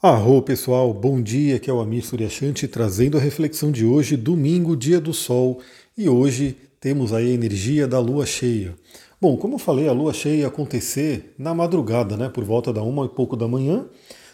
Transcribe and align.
Arro 0.00 0.40
pessoal, 0.40 0.94
bom 0.94 1.20
dia, 1.20 1.56
aqui 1.56 1.68
é 1.68 1.72
o 1.72 1.80
Amir 1.80 2.04
Suryashanti 2.04 2.68
trazendo 2.68 3.18
a 3.18 3.20
reflexão 3.20 3.72
de 3.72 3.84
hoje, 3.84 4.16
domingo, 4.16 4.76
dia 4.76 5.00
do 5.00 5.12
sol, 5.12 5.58
e 5.96 6.08
hoje 6.08 6.56
temos 6.78 7.12
aí 7.12 7.32
a 7.32 7.34
energia 7.34 7.84
da 7.88 7.98
lua 7.98 8.24
cheia. 8.24 8.76
Bom, 9.20 9.36
como 9.36 9.56
eu 9.56 9.58
falei, 9.58 9.88
a 9.88 9.92
lua 9.92 10.12
cheia 10.12 10.42
ia 10.42 10.46
acontecer 10.46 11.34
na 11.36 11.52
madrugada, 11.52 12.16
né, 12.16 12.28
por 12.28 12.44
volta 12.44 12.72
da 12.72 12.80
uma 12.80 13.06
e 13.06 13.08
pouco 13.08 13.34
da 13.34 13.48
manhã, 13.48 13.86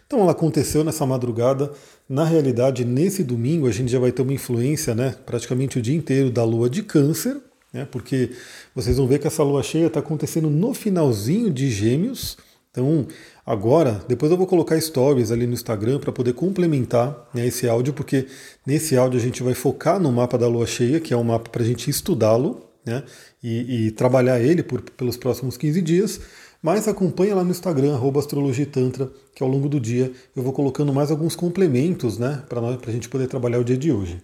então 0.07 0.21
ela 0.21 0.33
aconteceu 0.33 0.85
nessa 0.85 1.07
madrugada, 1.07 1.73
na 2.07 2.27
realidade 2.27 2.85
nesse 2.85 3.25
domingo 3.25 3.67
a 3.67 3.73
gente 3.73 3.91
já 3.91 3.99
vai 3.99 4.13
ter 4.13 4.21
uma 4.21 4.35
influência, 4.35 4.95
né, 4.95 5.17
praticamente 5.25 5.79
o 5.79 5.83
dia 5.83 5.97
inteiro 5.97 6.31
da 6.31 6.45
lua 6.45 6.69
de 6.69 6.83
câncer, 6.83 7.41
né, 7.73 7.89
porque 7.91 8.33
vocês 8.75 8.99
vão 8.99 9.07
ver 9.07 9.19
que 9.19 9.27
essa 9.27 9.43
lua 9.43 9.63
cheia 9.63 9.87
está 9.87 10.01
acontecendo 10.01 10.51
no 10.51 10.75
finalzinho 10.75 11.51
de 11.51 11.71
gêmeos, 11.71 12.37
então, 12.75 13.07
agora, 13.45 14.03
depois 14.09 14.31
eu 14.31 14.39
vou 14.39 14.47
colocar 14.47 14.81
stories 14.81 15.31
ali 15.31 15.47
no 15.47 15.55
Instagram 15.55 15.99
para 15.99 16.13
poder 16.13 16.33
complementar 16.33 17.29
né, 17.33 17.47
esse 17.47 17.69
áudio, 17.69 17.93
porque 17.93 18.27
nesse 18.67 18.97
áudio 18.97 19.19
a 19.19 19.23
gente 19.23 19.43
vai 19.43 19.55
focar 19.55 20.01
no 20.01 20.11
mapa 20.11 20.39
da 20.39 20.49
lua 20.49 20.67
cheia, 20.67 21.01
que 21.01 21.13
é 21.13 21.17
um 21.17 21.25
mapa 21.25 21.51
para 21.51 21.63
a 21.63 21.67
gente 21.67 21.89
estudá-lo 21.91 22.65
né, 22.85 23.03
e, 23.43 23.87
e, 23.87 23.91
trabalhar 23.91 24.41
ele 24.41 24.63
por, 24.63 24.81
pelos 24.81 25.17
próximos 25.17 25.57
15 25.57 25.83
dias. 25.83 26.21
Mas 26.63 26.89
acompanha 26.89 27.35
lá 27.35 27.45
no 27.45 27.51
Instagram, 27.51 27.99
astrologitantra, 28.19 29.11
que 29.35 29.43
ao 29.43 29.49
longo 29.49 29.69
do 29.69 29.79
dia 29.79 30.11
eu 30.35 30.43
vou 30.43 30.53
colocando 30.53 30.95
mais 30.95 31.11
alguns 31.11 31.37
complementos 31.37 32.19
né, 32.19 32.43
para 32.49 32.61
a 32.61 32.91
gente 32.91 33.09
poder 33.09 33.27
trabalhar 33.27 33.59
o 33.59 33.65
dia 33.65 33.77
de 33.77 33.93
hoje. 33.93 34.23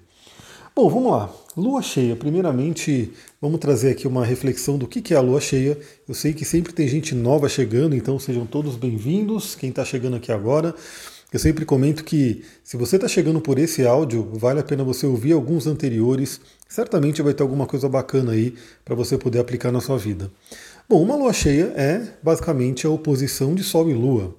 Bom, 0.75 0.89
vamos 0.89 1.13
lá. 1.13 1.31
Lua 1.61 1.83
cheia. 1.83 2.17
Primeiramente, 2.17 3.13
vamos 3.39 3.61
trazer 3.61 3.91
aqui 3.91 4.09
uma 4.09 4.25
reflexão 4.25 4.79
do 4.79 4.87
que 4.87 5.13
é 5.13 5.17
a 5.19 5.21
lua 5.21 5.43
cheia. 5.43 5.79
Eu 6.09 6.15
sei 6.15 6.33
que 6.33 6.43
sempre 6.43 6.73
tem 6.73 6.89
gente 6.89 7.15
nova 7.15 7.51
chegando, 7.51 7.95
então 7.95 8.19
sejam 8.19 8.47
todos 8.47 8.77
bem-vindos. 8.77 9.55
Quem 9.55 9.69
está 9.69 9.85
chegando 9.85 10.17
aqui 10.17 10.33
agora. 10.33 10.75
Eu 11.31 11.39
sempre 11.39 11.67
comento 11.67 12.03
que 12.03 12.43
se 12.65 12.79
você 12.79 12.97
está 12.97 13.07
chegando 13.07 13.43
por 13.43 13.59
esse 13.59 13.85
áudio, 13.85 14.27
vale 14.33 14.61
a 14.61 14.63
pena 14.63 14.83
você 14.83 15.05
ouvir 15.05 15.33
alguns 15.33 15.67
anteriores. 15.67 16.41
Certamente 16.67 17.21
vai 17.21 17.35
ter 17.35 17.43
alguma 17.43 17.67
coisa 17.67 17.91
bacana 17.91 18.33
aí 18.33 18.55
para 18.83 18.95
você 18.95 19.19
poder 19.19 19.39
aplicar 19.39 19.71
na 19.71 19.83
sua 19.83 19.99
vida. 19.99 20.31
Bom, 20.89 21.03
uma 21.03 21.15
lua 21.15 21.35
cheia 21.35 21.75
é 21.77 22.15
basicamente 22.23 22.87
a 22.87 22.91
oposição 22.91 23.55
de 23.55 23.63
Sol 23.63 23.91
e 23.91 23.93
Lua. 23.93 24.35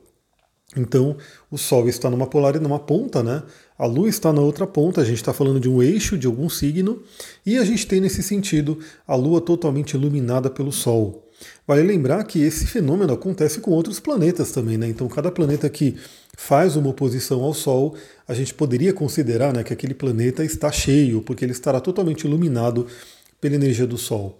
Então, 0.75 1.17
o 1.49 1.57
Sol 1.57 1.89
está 1.89 2.09
numa 2.09 2.25
polaridade, 2.25 2.63
numa 2.63 2.79
ponta, 2.79 3.21
né? 3.21 3.43
A 3.77 3.85
Lua 3.85 4.07
está 4.07 4.31
na 4.31 4.41
outra 4.41 4.65
ponta, 4.65 5.01
a 5.01 5.03
gente 5.03 5.17
está 5.17 5.33
falando 5.33 5.59
de 5.59 5.67
um 5.67 5.81
eixo 5.81 6.17
de 6.17 6.27
algum 6.27 6.47
signo, 6.49 7.03
e 7.45 7.57
a 7.57 7.65
gente 7.65 7.85
tem 7.85 7.99
nesse 7.99 8.23
sentido 8.23 8.79
a 9.05 9.15
Lua 9.15 9.41
totalmente 9.41 9.93
iluminada 9.95 10.49
pelo 10.49 10.71
Sol. 10.71 11.27
Vale 11.67 11.81
lembrar 11.81 12.23
que 12.23 12.41
esse 12.41 12.67
fenômeno 12.67 13.13
acontece 13.13 13.59
com 13.59 13.71
outros 13.71 13.99
planetas 13.99 14.51
também, 14.51 14.77
né? 14.77 14.87
Então, 14.87 15.07
cada 15.07 15.31
planeta 15.31 15.69
que 15.69 15.97
faz 16.37 16.75
uma 16.75 16.89
oposição 16.89 17.41
ao 17.43 17.53
Sol, 17.53 17.95
a 18.27 18.33
gente 18.33 18.53
poderia 18.53 18.93
considerar 18.93 19.53
né, 19.53 19.63
que 19.63 19.73
aquele 19.73 19.93
planeta 19.93 20.43
está 20.45 20.71
cheio, 20.71 21.21
porque 21.21 21.43
ele 21.43 21.51
estará 21.51 21.81
totalmente 21.81 22.25
iluminado 22.25 22.87
pela 23.41 23.55
energia 23.55 23.87
do 23.87 23.97
Sol. 23.97 24.39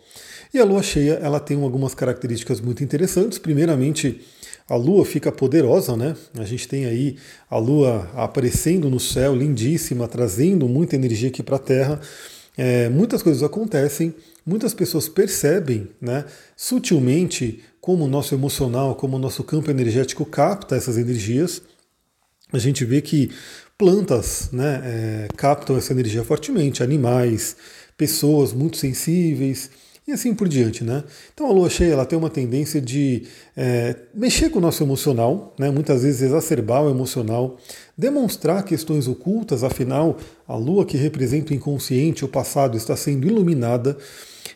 E 0.54 0.60
a 0.60 0.66
Lua 0.66 0.84
cheia, 0.84 1.14
ela 1.14 1.40
tem 1.40 1.62
algumas 1.62 1.94
características 1.94 2.62
muito 2.62 2.84
interessantes. 2.84 3.38
Primeiramente, 3.38 4.22
a 4.72 4.76
Lua 4.78 5.04
fica 5.04 5.34
poderosa, 5.34 5.98
né? 5.98 6.16
A 6.34 6.46
gente 6.46 6.66
tem 6.66 6.86
aí 6.86 7.18
a 7.50 7.58
Lua 7.58 8.10
aparecendo 8.16 8.90
no 8.90 9.02
céu, 9.02 9.36
lindíssima, 9.36 10.08
trazendo 10.08 10.66
muita 10.66 10.96
energia 10.96 11.28
aqui 11.28 11.44
para 11.44 11.58
a 11.58 11.60
Terra. 11.60 12.00
É, 12.58 12.88
muitas 12.88 13.22
coisas 13.22 13.44
acontecem, 13.44 14.16
muitas 14.46 14.74
pessoas 14.74 15.10
percebem, 15.10 15.90
né, 16.00 16.24
sutilmente, 16.56 17.62
como 17.82 18.06
o 18.06 18.08
nosso 18.08 18.34
emocional, 18.34 18.96
como 18.96 19.18
o 19.18 19.20
nosso 19.20 19.44
campo 19.44 19.70
energético 19.70 20.26
capta 20.26 20.78
essas 20.78 20.98
energias. 20.98 21.62
A 22.54 22.58
gente 22.58 22.86
vê 22.86 23.02
que 23.02 23.30
plantas 23.78 24.52
né, 24.54 24.82
é, 24.86 25.28
captam 25.36 25.76
essa 25.76 25.92
energia 25.92 26.24
fortemente, 26.24 26.82
animais, 26.82 27.58
pessoas 27.98 28.54
muito 28.54 28.78
sensíveis 28.78 29.70
e 30.12 30.14
assim 30.14 30.36
por 30.36 30.48
diante, 30.48 30.84
né? 30.84 31.04
Então 31.34 31.48
a 31.48 31.52
lua 31.52 31.70
cheia 31.70 31.94
ela 31.94 32.06
tem 32.06 32.20
uma 32.20 32.30
tendência 32.30 32.82
de 32.82 33.24
é, 33.56 33.96
mexer 34.14 34.50
com 34.50 34.60
o 34.60 34.62
nosso 34.62 34.84
emocional, 34.84 35.56
né? 35.58 35.72
muitas 35.72 36.04
vezes 36.04 36.22
exacerbar 36.22 36.84
o 36.84 36.90
emocional, 36.90 37.58
demonstrar 37.98 38.64
questões 38.64 39.08
ocultas, 39.08 39.64
afinal 39.64 40.18
a 40.48 40.56
lua 40.56 40.86
que 40.86 40.98
representa 40.98 41.54
o 41.54 41.56
inconsciente, 41.56 42.26
o 42.26 42.28
passado, 42.28 42.76
está 42.76 42.96
sendo 42.96 43.26
iluminada, 43.26 43.98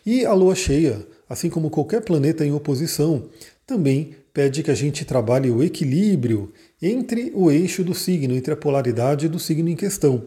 e 0.04 0.26
a 0.26 0.34
lua 0.34 0.54
cheia, 0.54 1.06
assim 1.28 1.48
como 1.48 1.70
qualquer 1.70 2.02
planeta 2.02 2.44
em 2.44 2.52
oposição, 2.52 3.24
também 3.66 4.14
pede 4.32 4.62
que 4.62 4.70
a 4.70 4.74
gente 4.74 5.04
trabalhe 5.04 5.50
o 5.50 5.62
equilíbrio 5.62 6.52
entre 6.80 7.32
o 7.34 7.50
eixo 7.50 7.82
do 7.82 7.94
signo, 7.94 8.34
entre 8.34 8.52
a 8.52 8.56
polaridade 8.56 9.28
do 9.28 9.38
signo 9.38 9.70
em 9.70 9.74
questão. 9.74 10.24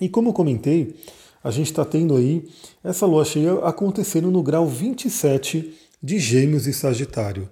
E 0.00 0.08
como 0.08 0.30
eu 0.30 0.32
comentei, 0.32 0.96
a 1.42 1.50
gente 1.50 1.66
está 1.66 1.84
tendo 1.84 2.16
aí 2.16 2.44
essa 2.82 3.06
lua 3.06 3.24
cheia 3.24 3.54
acontecendo 3.64 4.30
no 4.30 4.42
grau 4.42 4.66
27 4.66 5.74
de 6.02 6.18
Gêmeos 6.18 6.66
e 6.66 6.72
Sagitário. 6.72 7.48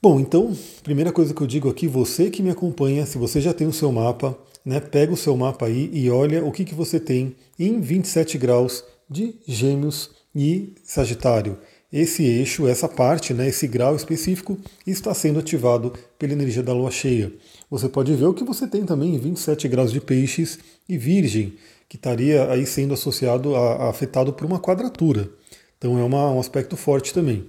Bom, 0.00 0.20
então, 0.20 0.56
primeira 0.82 1.10
coisa 1.10 1.34
que 1.34 1.40
eu 1.40 1.46
digo 1.46 1.68
aqui, 1.68 1.88
você 1.88 2.30
que 2.30 2.42
me 2.42 2.50
acompanha, 2.50 3.04
se 3.04 3.18
você 3.18 3.40
já 3.40 3.52
tem 3.52 3.66
o 3.66 3.72
seu 3.72 3.90
mapa, 3.90 4.38
né, 4.64 4.78
pega 4.78 5.12
o 5.12 5.16
seu 5.16 5.36
mapa 5.36 5.66
aí 5.66 5.90
e 5.92 6.08
olha 6.08 6.44
o 6.44 6.52
que, 6.52 6.64
que 6.64 6.74
você 6.74 7.00
tem 7.00 7.34
em 7.58 7.80
27 7.80 8.38
graus 8.38 8.84
de 9.10 9.34
Gêmeos 9.46 10.10
e 10.34 10.74
Sagitário. 10.84 11.58
Esse 11.92 12.22
eixo, 12.22 12.68
essa 12.68 12.86
parte, 12.86 13.32
né, 13.32 13.48
esse 13.48 13.66
grau 13.66 13.96
específico, 13.96 14.58
está 14.86 15.12
sendo 15.14 15.38
ativado 15.38 15.92
pela 16.18 16.34
energia 16.34 16.62
da 16.62 16.72
lua 16.72 16.90
cheia. 16.90 17.32
Você 17.70 17.88
pode 17.88 18.14
ver 18.14 18.26
o 18.26 18.34
que 18.34 18.44
você 18.44 18.68
tem 18.68 18.84
também 18.84 19.14
em 19.14 19.18
27 19.18 19.66
graus 19.68 19.90
de 19.90 20.00
Peixes 20.00 20.58
e 20.88 20.96
Virgem 20.98 21.54
que 21.88 21.96
estaria 21.96 22.50
aí 22.50 22.66
sendo 22.66 22.94
associado, 22.94 23.56
a, 23.56 23.88
afetado 23.88 24.32
por 24.32 24.44
uma 24.44 24.60
quadratura. 24.60 25.30
Então 25.78 25.98
é 25.98 26.02
uma, 26.02 26.32
um 26.32 26.40
aspecto 26.40 26.76
forte 26.76 27.14
também. 27.14 27.46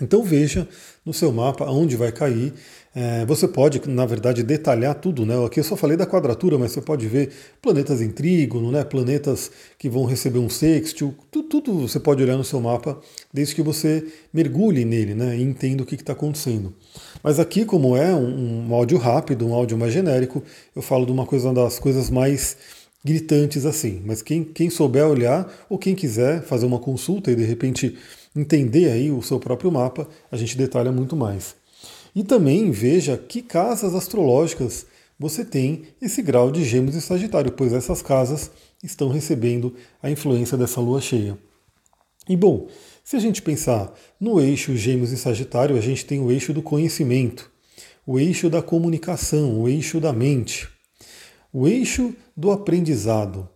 Então 0.00 0.22
veja 0.22 0.68
no 1.06 1.14
seu 1.14 1.32
mapa 1.32 1.64
onde 1.64 1.96
vai 1.96 2.12
cair. 2.12 2.52
É, 2.94 3.24
você 3.24 3.48
pode, 3.48 3.80
na 3.88 4.04
verdade, 4.04 4.42
detalhar 4.42 4.94
tudo. 4.94 5.24
Né? 5.24 5.34
Aqui 5.44 5.60
eu 5.60 5.64
só 5.64 5.74
falei 5.74 5.96
da 5.96 6.06
quadratura, 6.06 6.58
mas 6.58 6.72
você 6.72 6.82
pode 6.82 7.06
ver 7.06 7.30
planetas 7.62 8.02
em 8.02 8.10
trígono, 8.10 8.70
né? 8.70 8.84
planetas 8.84 9.50
que 9.78 9.88
vão 9.88 10.04
receber 10.04 10.38
um 10.38 10.50
sextil. 10.50 11.14
Tudo, 11.30 11.48
tudo 11.48 11.88
você 11.88 11.98
pode 11.98 12.22
olhar 12.22 12.36
no 12.36 12.44
seu 12.44 12.60
mapa, 12.60 12.98
desde 13.32 13.54
que 13.54 13.62
você 13.62 14.06
mergulhe 14.32 14.84
nele 14.84 15.14
né? 15.14 15.36
e 15.36 15.42
entenda 15.42 15.82
o 15.82 15.86
que 15.86 15.94
está 15.94 16.12
acontecendo. 16.12 16.74
Mas 17.22 17.38
aqui, 17.40 17.64
como 17.64 17.96
é 17.96 18.14
um, 18.14 18.68
um 18.68 18.74
áudio 18.74 18.98
rápido, 18.98 19.46
um 19.46 19.54
áudio 19.54 19.78
mais 19.78 19.94
genérico, 19.94 20.42
eu 20.74 20.82
falo 20.82 21.06
de 21.06 21.12
uma 21.12 21.24
coisa 21.24 21.54
das 21.54 21.78
coisas 21.78 22.10
mais 22.10 22.56
gritantes 23.06 23.64
assim. 23.64 24.02
Mas 24.04 24.20
quem, 24.20 24.42
quem 24.42 24.68
souber 24.68 25.06
olhar, 25.06 25.48
ou 25.70 25.78
quem 25.78 25.94
quiser 25.94 26.42
fazer 26.42 26.66
uma 26.66 26.80
consulta 26.80 27.30
e 27.30 27.36
de 27.36 27.44
repente 27.44 27.96
entender 28.34 28.90
aí 28.90 29.10
o 29.12 29.22
seu 29.22 29.38
próprio 29.38 29.70
mapa, 29.70 30.08
a 30.30 30.36
gente 30.36 30.58
detalha 30.58 30.90
muito 30.90 31.14
mais. 31.14 31.54
E 32.14 32.24
também 32.24 32.70
veja 32.72 33.16
que 33.16 33.40
casas 33.40 33.94
astrológicas 33.94 34.86
você 35.18 35.44
tem 35.44 35.84
esse 36.02 36.20
grau 36.20 36.50
de 36.50 36.64
Gêmeos 36.64 36.96
e 36.96 37.00
Sagitário, 37.00 37.52
pois 37.52 37.72
essas 37.72 38.02
casas 38.02 38.50
estão 38.82 39.08
recebendo 39.08 39.74
a 40.02 40.10
influência 40.10 40.58
dessa 40.58 40.80
lua 40.80 41.00
cheia. 41.00 41.38
E 42.28 42.36
bom, 42.36 42.66
se 43.04 43.16
a 43.16 43.20
gente 43.20 43.40
pensar 43.40 43.94
no 44.20 44.40
eixo 44.40 44.76
Gêmeos 44.76 45.12
e 45.12 45.16
Sagitário, 45.16 45.76
a 45.76 45.80
gente 45.80 46.04
tem 46.04 46.20
o 46.20 46.30
eixo 46.30 46.52
do 46.52 46.60
conhecimento, 46.60 47.50
o 48.04 48.18
eixo 48.18 48.50
da 48.50 48.60
comunicação, 48.60 49.60
o 49.60 49.68
eixo 49.68 50.00
da 50.00 50.12
mente 50.12 50.68
o 51.58 51.66
eixo 51.66 52.14
do 52.36 52.50
aprendizado. 52.50 53.48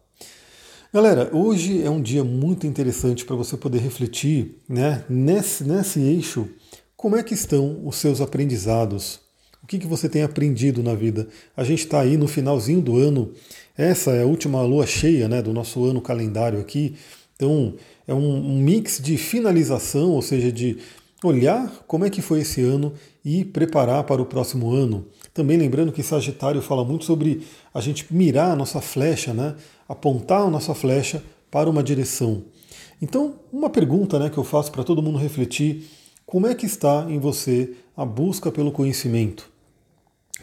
Galera, 0.90 1.28
hoje 1.36 1.82
é 1.82 1.90
um 1.90 2.00
dia 2.00 2.24
muito 2.24 2.66
interessante 2.66 3.26
para 3.26 3.36
você 3.36 3.58
poder 3.58 3.76
refletir 3.80 4.56
né, 4.66 5.04
nesse, 5.06 5.64
nesse 5.64 6.00
eixo 6.00 6.48
como 6.96 7.14
é 7.14 7.22
que 7.22 7.34
estão 7.34 7.86
os 7.86 7.96
seus 7.96 8.22
aprendizados, 8.22 9.20
o 9.62 9.66
que, 9.66 9.78
que 9.78 9.86
você 9.86 10.08
tem 10.08 10.22
aprendido 10.22 10.82
na 10.82 10.94
vida. 10.94 11.28
A 11.54 11.62
gente 11.62 11.80
está 11.80 12.00
aí 12.00 12.16
no 12.16 12.26
finalzinho 12.26 12.80
do 12.80 12.96
ano, 12.96 13.34
essa 13.76 14.12
é 14.12 14.22
a 14.22 14.26
última 14.26 14.62
lua 14.62 14.86
cheia 14.86 15.28
né, 15.28 15.42
do 15.42 15.52
nosso 15.52 15.84
ano 15.84 16.00
calendário 16.00 16.58
aqui, 16.58 16.96
então 17.36 17.74
é 18.08 18.14
um, 18.14 18.34
um 18.34 18.58
mix 18.58 18.98
de 18.98 19.18
finalização, 19.18 20.12
ou 20.12 20.22
seja, 20.22 20.50
de 20.50 20.78
olhar 21.22 21.70
como 21.86 22.04
é 22.04 22.10
que 22.10 22.22
foi 22.22 22.40
esse 22.40 22.62
ano 22.62 22.92
e 23.24 23.44
preparar 23.44 24.04
para 24.04 24.22
o 24.22 24.26
próximo 24.26 24.72
ano. 24.72 25.06
Também 25.34 25.56
lembrando 25.56 25.92
que 25.92 26.02
Sagitário 26.02 26.62
fala 26.62 26.84
muito 26.84 27.04
sobre 27.04 27.46
a 27.72 27.80
gente 27.80 28.06
mirar 28.12 28.52
a 28.52 28.56
nossa 28.56 28.80
flecha, 28.80 29.34
né? 29.34 29.54
apontar 29.88 30.42
a 30.42 30.50
nossa 30.50 30.74
flecha 30.74 31.22
para 31.50 31.68
uma 31.68 31.82
direção. 31.82 32.44
Então, 33.02 33.36
uma 33.52 33.68
pergunta 33.68 34.18
né, 34.18 34.30
que 34.30 34.38
eu 34.38 34.44
faço 34.44 34.70
para 34.70 34.84
todo 34.84 35.02
mundo 35.02 35.18
refletir: 35.18 35.84
como 36.24 36.46
é 36.46 36.54
que 36.54 36.66
está 36.66 37.06
em 37.08 37.18
você 37.18 37.74
a 37.96 38.04
busca 38.04 38.52
pelo 38.52 38.70
conhecimento? 38.70 39.50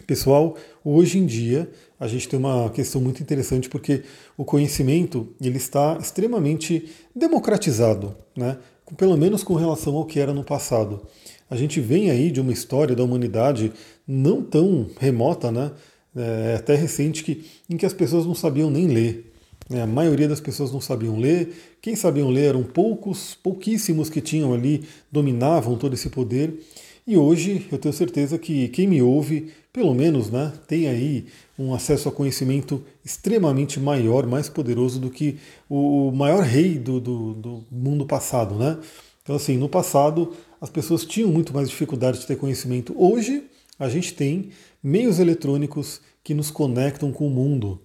Pessoal, 0.06 0.56
hoje 0.84 1.18
em 1.18 1.26
dia 1.26 1.70
a 2.00 2.08
gente 2.08 2.30
tem 2.30 2.38
uma 2.38 2.70
questão 2.70 3.02
muito 3.02 3.22
interessante 3.24 3.68
porque 3.68 4.04
o 4.38 4.46
conhecimento 4.46 5.34
ele 5.42 5.58
está 5.58 5.98
extremamente 6.00 6.90
democratizado, 7.16 8.16
né? 8.36 8.58
Pelo 8.96 9.18
menos 9.18 9.44
com 9.44 9.56
relação 9.56 9.96
ao 9.96 10.06
que 10.06 10.20
era 10.20 10.34
no 10.34 10.44
passado. 10.44 11.02
A 11.50 11.56
gente 11.56 11.80
vem 11.80 12.10
aí 12.12 12.32
de 12.32 12.42
uma 12.42 12.52
história 12.52 12.96
da 12.96 13.04
humanidade 13.04 13.72
não 14.08 14.42
tão 14.42 14.88
remota, 15.00 15.52
né? 15.52 15.72
é, 16.18 16.56
até 16.56 16.76
recente, 16.76 17.24
que, 17.24 17.46
em 17.70 17.78
que 17.78 17.86
as 17.86 17.94
pessoas 17.94 18.26
não 18.26 18.34
sabiam 18.34 18.70
nem 18.70 18.88
ler. 18.88 19.32
Né? 19.70 19.82
A 19.82 19.88
maioria 19.88 20.28
das 20.28 20.42
pessoas 20.42 20.72
não 20.72 20.82
sabiam 20.82 21.20
ler. 21.20 21.78
Quem 21.82 21.96
sabiam 21.96 22.30
ler 22.30 22.50
eram 22.50 22.64
poucos, 22.64 23.36
pouquíssimos 23.36 24.10
que 24.10 24.20
tinham 24.20 24.54
ali, 24.54 24.84
dominavam 25.12 25.78
todo 25.78 25.94
esse 25.94 26.10
poder. 26.10 26.60
E 27.08 27.16
hoje 27.16 27.66
eu 27.72 27.78
tenho 27.78 27.94
certeza 27.94 28.38
que 28.38 28.68
quem 28.68 28.86
me 28.86 29.02
ouve, 29.02 29.54
pelo 29.72 29.96
menos, 29.96 30.30
né, 30.30 30.52
tem 30.68 30.90
aí 30.90 31.28
um 31.58 31.74
acesso 31.74 32.10
a 32.10 32.12
conhecimento 32.12 32.84
extremamente 33.04 33.80
maior, 33.80 34.28
mais 34.28 34.50
poderoso 34.50 35.00
do 35.00 35.10
que 35.10 35.38
o 35.70 36.12
maior 36.12 36.44
rei 36.44 36.78
do, 36.78 37.00
do, 37.00 37.34
do 37.34 37.64
mundo 37.72 38.06
passado, 38.06 38.56
né? 38.56 38.78
Então, 39.24 39.38
assim, 39.38 39.56
no 39.56 39.70
passado 39.70 40.34
as 40.60 40.70
pessoas 40.70 41.06
tinham 41.06 41.30
muito 41.30 41.54
mais 41.54 41.70
dificuldade 41.70 42.20
de 42.20 42.28
ter 42.28 42.36
conhecimento. 42.36 42.94
Hoje 42.98 43.46
a 43.80 43.88
gente 43.88 44.14
tem 44.14 44.50
meios 44.84 45.18
eletrônicos 45.18 46.02
que 46.22 46.34
nos 46.34 46.52
conectam 46.52 47.14
com 47.14 47.26
o 47.26 47.30
mundo. 47.30 47.80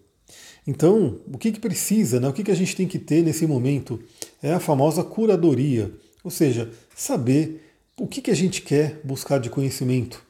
Então, 0.67 1.21
o 1.33 1.39
que, 1.39 1.53
que 1.53 1.61
precisa, 1.61 2.19
né? 2.19 2.27
o 2.29 2.33
que, 2.33 2.43
que 2.43 2.51
a 2.51 2.57
gente 2.57 2.75
tem 2.75 2.89
que 2.89 2.99
ter 2.99 3.23
nesse 3.23 3.47
momento 3.47 4.01
é 4.43 4.53
a 4.53 4.59
famosa 4.59 5.05
curadoria, 5.05 5.93
ou 6.25 6.31
seja, 6.31 6.73
saber 6.97 7.72
o 8.03 8.09
que, 8.09 8.21
que 8.21 8.33
a 8.33 8.35
gente 8.35 8.63
quer 8.63 9.01
buscar 9.05 9.39
de 9.39 9.49
conhecimento. 9.49 10.21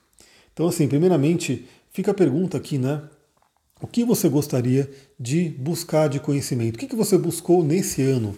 Então, 0.52 0.69
assim, 0.69 0.86
primeiramente, 0.86 1.66
fica 1.90 2.10
a 2.10 2.14
pergunta 2.14 2.58
aqui, 2.58 2.76
né? 2.76 3.02
O 3.80 3.86
que 3.86 4.04
você 4.04 4.28
gostaria 4.28 4.90
de 5.19 5.48
buscar 5.48 6.06
de 6.06 6.20
conhecimento? 6.20 6.76
O 6.76 6.78
que, 6.78 6.86
que 6.86 6.94
você 6.94 7.16
buscou 7.16 7.64
nesse 7.64 8.02
ano? 8.02 8.36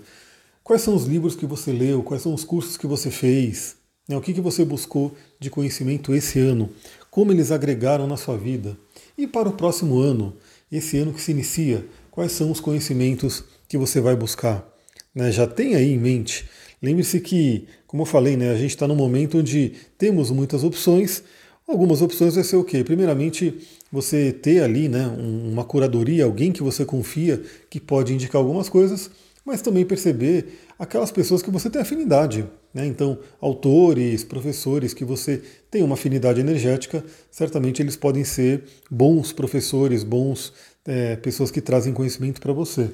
Quais 0.62 0.82
são 0.82 0.94
os 0.94 1.06
livros 1.06 1.34
que 1.34 1.46
você 1.46 1.72
leu? 1.72 2.00
Quais 2.04 2.22
são 2.22 2.32
os 2.32 2.44
cursos 2.44 2.76
que 2.76 2.86
você 2.86 3.10
fez? 3.10 3.74
Né, 4.08 4.16
o 4.16 4.20
que, 4.20 4.32
que 4.32 4.40
você 4.40 4.64
buscou 4.64 5.16
de 5.40 5.50
conhecimento 5.50 6.14
esse 6.14 6.38
ano? 6.38 6.70
Como 7.10 7.32
eles 7.32 7.50
agregaram 7.50 8.06
na 8.06 8.16
sua 8.16 8.38
vida? 8.38 8.78
E 9.18 9.26
para 9.26 9.48
o 9.48 9.54
próximo 9.54 9.98
ano, 9.98 10.36
esse 10.70 10.96
ano 10.96 11.12
que 11.12 11.20
se 11.20 11.32
inicia, 11.32 11.84
quais 12.08 12.30
são 12.30 12.52
os 12.52 12.60
conhecimentos 12.60 13.42
que 13.68 13.76
você 13.76 14.00
vai 14.00 14.14
buscar? 14.14 14.64
Né, 15.12 15.32
já 15.32 15.44
tem 15.44 15.74
aí 15.74 15.92
em 15.92 15.98
mente. 15.98 16.48
Lembre-se 16.84 17.18
que, 17.18 17.66
como 17.86 18.02
eu 18.02 18.06
falei, 18.06 18.36
né, 18.36 18.50
a 18.50 18.56
gente 18.56 18.68
está 18.68 18.86
num 18.86 18.94
momento 18.94 19.38
onde 19.38 19.72
temos 19.96 20.30
muitas 20.30 20.62
opções. 20.62 21.22
Algumas 21.66 22.02
opções 22.02 22.34
vai 22.34 22.44
ser 22.44 22.56
o 22.56 22.62
quê? 22.62 22.84
Primeiramente, 22.84 23.54
você 23.90 24.30
ter 24.30 24.62
ali 24.62 24.86
né, 24.86 25.06
uma 25.06 25.64
curadoria, 25.64 26.26
alguém 26.26 26.52
que 26.52 26.62
você 26.62 26.84
confia 26.84 27.42
que 27.70 27.80
pode 27.80 28.12
indicar 28.12 28.38
algumas 28.38 28.68
coisas, 28.68 29.10
mas 29.46 29.62
também 29.62 29.82
perceber 29.86 30.58
aquelas 30.78 31.10
pessoas 31.10 31.40
que 31.40 31.50
você 31.50 31.70
tem 31.70 31.80
afinidade. 31.80 32.44
Né? 32.74 32.84
Então, 32.86 33.18
autores, 33.40 34.22
professores 34.22 34.92
que 34.92 35.06
você 35.06 35.40
tem 35.70 35.82
uma 35.82 35.94
afinidade 35.94 36.38
energética, 36.38 37.02
certamente 37.30 37.80
eles 37.80 37.96
podem 37.96 38.24
ser 38.24 38.62
bons 38.90 39.32
professores, 39.32 40.04
bons 40.04 40.52
é, 40.84 41.16
pessoas 41.16 41.50
que 41.50 41.62
trazem 41.62 41.94
conhecimento 41.94 42.42
para 42.42 42.52
você. 42.52 42.90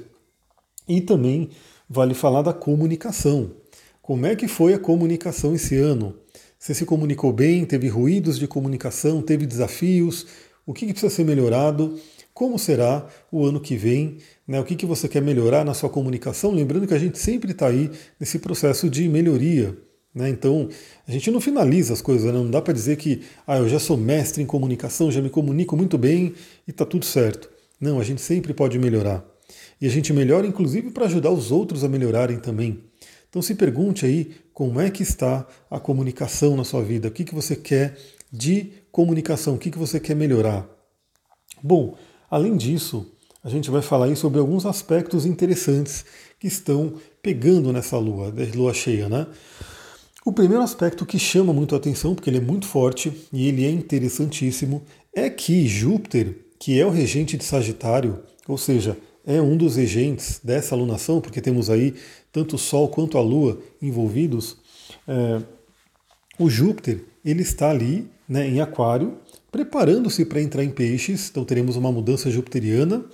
E 0.89 1.01
também 1.01 1.51
vale 1.89 2.15
falar 2.15 2.43
da 2.43 2.53
comunicação. 2.53 3.60
Como 4.11 4.27
é 4.27 4.35
que 4.35 4.49
foi 4.49 4.75
a 4.75 4.79
comunicação 4.81 5.55
esse 5.55 5.77
ano? 5.77 6.17
Você 6.59 6.75
se 6.75 6.85
comunicou 6.85 7.33
bem? 7.33 7.65
Teve 7.65 7.87
ruídos 7.87 8.41
de 8.41 8.49
comunicação? 8.49 9.23
Teve 9.23 9.47
desafios? 9.47 10.27
O 10.67 10.75
que 10.75 10.85
precisa 10.87 11.09
ser 11.09 11.25
melhorado? 11.25 11.97
Como 12.35 12.59
será 12.59 13.07
o 13.31 13.47
ano 13.47 13.61
que 13.61 13.77
vem? 13.77 14.17
Né? 14.49 14.59
O 14.59 14.65
que, 14.65 14.75
que 14.75 14.85
você 14.85 15.09
quer 15.09 15.23
melhorar 15.23 15.65
na 15.65 15.75
sua 15.75 15.89
comunicação? 15.89 16.51
Lembrando 16.51 16.89
que 16.89 16.95
a 16.95 16.99
gente 16.99 17.21
sempre 17.21 17.53
está 17.53 17.69
aí 17.69 17.89
nesse 18.19 18.41
processo 18.41 18.91
de 18.91 19.09
melhoria. 19.09 19.79
Né? 20.13 20.29
Então, 20.29 20.69
a 21.07 21.13
gente 21.13 21.31
não 21.31 21.41
finaliza 21.41 21.93
as 21.93 22.03
coisas, 22.03 22.27
né? 22.27 22.33
não 22.33 22.51
dá 22.51 22.61
para 22.61 22.75
dizer 22.75 22.97
que 22.97 23.23
ah, 23.47 23.59
eu 23.59 23.69
já 23.69 23.79
sou 23.79 23.97
mestre 23.97 24.43
em 24.43 24.47
comunicação, 24.47 25.13
já 25.13 25.23
me 25.23 25.31
comunico 25.31 25.77
muito 25.77 25.97
bem 25.97 26.35
e 26.67 26.73
está 26.73 26.85
tudo 26.85 27.05
certo. 27.05 27.49
Não, 27.81 28.01
a 28.01 28.03
gente 28.03 28.21
sempre 28.21 28.53
pode 28.55 28.77
melhorar. 28.77 29.25
E 29.81 29.87
a 29.87 29.89
gente 29.89 30.13
melhora, 30.13 30.49
inclusive, 30.49 30.91
para 30.91 31.05
ajudar 31.05 31.31
os 31.31 31.53
outros 31.53 31.85
a 31.85 31.89
melhorarem 31.89 32.41
também. 32.41 32.90
Então 33.31 33.41
se 33.41 33.55
pergunte 33.55 34.05
aí 34.05 34.35
como 34.53 34.81
é 34.81 34.91
que 34.91 35.03
está 35.03 35.47
a 35.71 35.81
comunicação 35.81 36.57
na 36.57 36.65
sua 36.65 36.83
vida, 36.83 37.09
o 37.09 37.11
que, 37.11 37.25
que 37.25 37.35
você 37.35 37.57
quer 37.57 37.97
de 38.31 38.73
comunicação, 38.93 39.55
o 39.55 39.59
que, 39.59 39.71
que 39.71 39.79
você 39.79 39.99
quer 39.99 40.15
melhorar. 40.15 40.69
Bom, 41.63 41.97
além 42.29 42.57
disso, 42.57 43.07
a 43.43 43.49
gente 43.49 43.71
vai 43.71 43.81
falar 43.81 44.07
aí 44.07 44.17
sobre 44.17 44.41
alguns 44.41 44.67
aspectos 44.67 45.25
interessantes 45.25 46.05
que 46.39 46.47
estão 46.47 46.95
pegando 47.23 47.73
nessa 47.73 47.97
lua, 47.99 48.35
lua 48.55 48.75
cheia, 48.75 49.09
né? 49.09 49.27
O 50.25 50.33
primeiro 50.33 50.63
aspecto 50.63 51.07
que 51.07 51.19
chama 51.19 51.53
muito 51.53 51.75
a 51.75 51.79
atenção, 51.79 52.15
porque 52.15 52.29
ele 52.29 52.37
é 52.37 52.43
muito 52.43 52.67
forte 52.67 53.27
e 53.33 53.49
ele 53.49 53.65
é 53.65 53.71
interessantíssimo, 53.71 54.83
é 55.15 55.31
que 55.31 55.67
Júpiter, 55.67 56.47
que 56.59 56.79
é 56.79 56.85
o 56.85 56.91
regente 56.91 57.39
de 57.39 57.45
Sagitário, 57.45 58.23
ou 58.47 58.59
seja, 58.59 58.99
é 59.27 59.41
um 59.41 59.57
dos 59.57 59.77
regentes 59.77 60.41
dessa 60.43 60.75
alunação, 60.75 61.21
porque 61.21 61.41
temos 61.41 61.71
aí 61.71 61.95
tanto 62.33 62.57
o 62.57 62.59
Sol 62.59 62.89
quanto 62.89 63.19
a 63.19 63.21
Lua 63.21 63.61
envolvidos. 63.81 64.57
É, 65.07 65.43
o 66.39 66.49
Júpiter 66.49 67.05
ele 67.25 67.43
está 67.43 67.71
ali 67.71 68.09
né, 68.29 68.49
em 68.49 68.61
Aquário, 68.61 69.19
preparando-se 69.51 70.25
para 70.25 70.41
entrar 70.41 70.65
em 70.65 70.71
Peixes, 70.71 71.29
então 71.31 71.45
teremos 71.45 71.77
uma 71.77 71.93
mudança 71.93 72.31
jupiteriana, 72.31 73.05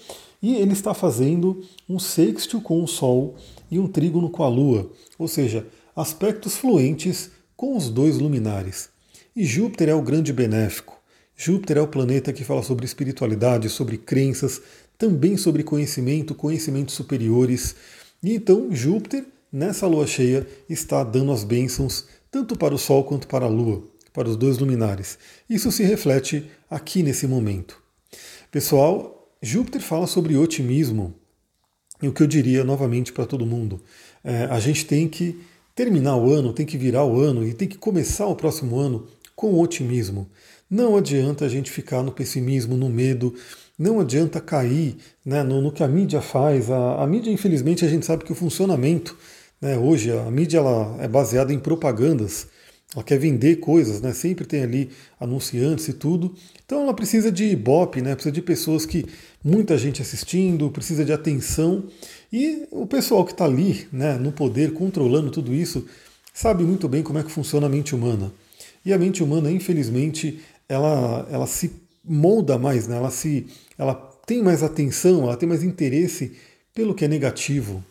e 0.43 0.56
ele 0.56 0.73
está 0.73 0.93
fazendo 0.93 1.64
um 1.88 1.99
sextil 1.99 2.61
com 2.61 2.82
o 2.85 2.87
Sol 2.87 3.37
e 3.70 3.79
um 3.79 3.88
trígono 3.88 4.31
com 4.31 4.43
a 4.44 4.49
Lua, 4.49 4.91
ou 5.19 5.26
seja, 5.26 5.67
aspectos 5.94 6.56
fluentes 6.56 7.31
com 7.56 7.76
os 7.76 7.88
dois 7.88 8.19
luminares. 8.19 8.91
E 9.35 9.44
Júpiter 9.44 9.88
é 9.88 9.94
o 9.94 10.02
grande 10.02 10.32
benéfico. 10.32 10.97
Júpiter 11.35 11.79
é 11.79 11.81
o 11.82 11.88
planeta 11.88 12.32
que 12.32 12.44
fala 12.44 12.62
sobre 12.62 12.87
espiritualidade, 12.87 13.69
sobre 13.69 13.99
crenças, 13.99 14.61
também 14.99 15.37
sobre 15.37 15.63
conhecimento, 15.63 16.35
conhecimentos 16.35 16.95
superiores. 16.95 17.75
E 18.23 18.35
então 18.35 18.75
Júpiter, 18.75 19.25
nessa 19.53 19.87
lua 19.87 20.07
cheia, 20.07 20.47
está 20.69 21.05
dando 21.05 21.33
as 21.33 21.45
bênçãos 21.45 22.07
tanto 22.31 22.57
para 22.57 22.75
o 22.75 22.79
Sol 22.79 23.05
quanto 23.05 23.27
para 23.27 23.47
a 23.47 23.49
Lua, 23.49 23.83
para 24.13 24.29
os 24.29 24.37
dois 24.37 24.59
luminares. 24.59 25.19
Isso 25.49 25.73
se 25.73 25.83
reflete 25.83 26.51
aqui 26.69 27.03
nesse 27.03 27.27
momento. 27.27 27.81
Pessoal, 28.51 29.33
Júpiter 29.41 29.81
fala 29.81 30.07
sobre 30.07 30.37
otimismo. 30.37 31.15
E 32.03 32.09
o 32.09 32.13
que 32.13 32.23
eu 32.23 32.27
diria 32.27 32.63
novamente 32.63 33.13
para 33.13 33.25
todo 33.25 33.47
mundo? 33.47 33.83
É, 34.23 34.45
a 34.45 34.61
gente 34.61 34.85
tem 34.85 35.09
que 35.09 35.41
terminar 35.75 36.17
o 36.17 36.31
ano, 36.31 36.53
tem 36.53 36.67
que 36.67 36.77
virar 36.77 37.05
o 37.05 37.21
ano 37.21 37.47
e 37.47 37.55
tem 37.55 37.69
que 37.69 37.79
começar 37.79 38.27
o 38.27 38.37
próximo 38.37 38.79
ano 38.79 39.07
com 39.35 39.59
otimismo. 39.59 40.29
Não 40.69 40.97
adianta 40.97 41.45
a 41.45 41.49
gente 41.49 41.71
ficar 41.71 42.03
no 42.03 42.11
pessimismo, 42.11 42.77
no 42.77 42.89
medo, 42.89 43.35
não 43.78 44.00
adianta 44.00 44.40
cair 44.40 44.97
né, 45.25 45.42
no, 45.42 45.61
no, 45.61 45.71
que 45.71 45.83
a 45.83 45.88
mídia 45.88 46.21
faz. 46.21 46.71
A, 46.71 47.02
a, 47.02 47.06
mídia, 47.06 47.30
infelizmente, 47.30 47.85
a 47.85 47.88
gente 47.88 48.06
sabe 48.06 48.25
que 48.25 48.33
o 48.33 48.35
funcionamento, 48.35 49.16
né, 49.61 49.76
hoje, 49.76 50.11
a 50.11 50.30
mídia 50.30 50.59
ela 50.59 50.97
é 51.00 51.09
baseada 51.09 51.52
em 51.52 51.59
propagandas. 51.59 52.47
Ela 52.95 53.04
quer 53.04 53.18
vender 53.18 53.56
coisas, 53.56 54.00
né? 54.00 54.14
Sempre 54.14 54.47
tem 54.47 54.62
ali 54.62 54.90
anunciantes 55.21 55.88
e 55.88 55.92
tudo. 55.92 56.35
Então 56.64 56.83
ela 56.83 56.95
precisa 56.95 57.30
de 57.30 57.45
ibope, 57.45 58.00
né? 58.00 58.14
Precisa 58.14 58.33
de 58.33 58.40
pessoas 58.40 58.87
que 58.87 59.04
muita 59.45 59.76
gente 59.76 60.00
assistindo, 60.00 60.71
precisa 60.71 61.04
de 61.04 61.12
atenção. 61.12 61.85
E 62.33 62.66
o 62.71 62.87
pessoal 62.87 63.25
que 63.25 63.33
está 63.33 63.45
ali, 63.45 63.87
né, 63.92 64.14
no 64.16 64.33
poder, 64.33 64.73
controlando 64.73 65.30
tudo 65.30 65.52
isso, 65.52 65.85
sabe 66.33 66.62
muito 66.62 66.88
bem 66.88 67.02
como 67.02 67.18
é 67.18 67.23
que 67.23 67.30
funciona 67.30 67.66
a 67.66 67.68
mente 67.68 67.95
humana. 67.95 68.33
E 68.85 68.92
a 68.92 68.99
mente 68.99 69.23
humana, 69.23 69.50
infelizmente, 69.50 70.40
ela, 70.68 71.26
ela 71.30 71.47
se 71.47 71.86
molda 72.07 72.59
mais, 72.59 72.87
né? 72.87 72.97
ela, 72.97 73.11
se, 73.11 73.47
ela 73.77 73.95
tem 74.27 74.43
mais 74.43 74.63
atenção, 74.63 75.25
ela 75.25 75.37
tem 75.37 75.49
mais 75.49 75.63
interesse 75.63 76.33
pelo 76.75 76.95
que 76.95 77.05
é 77.05 77.09
negativo. 77.09 77.85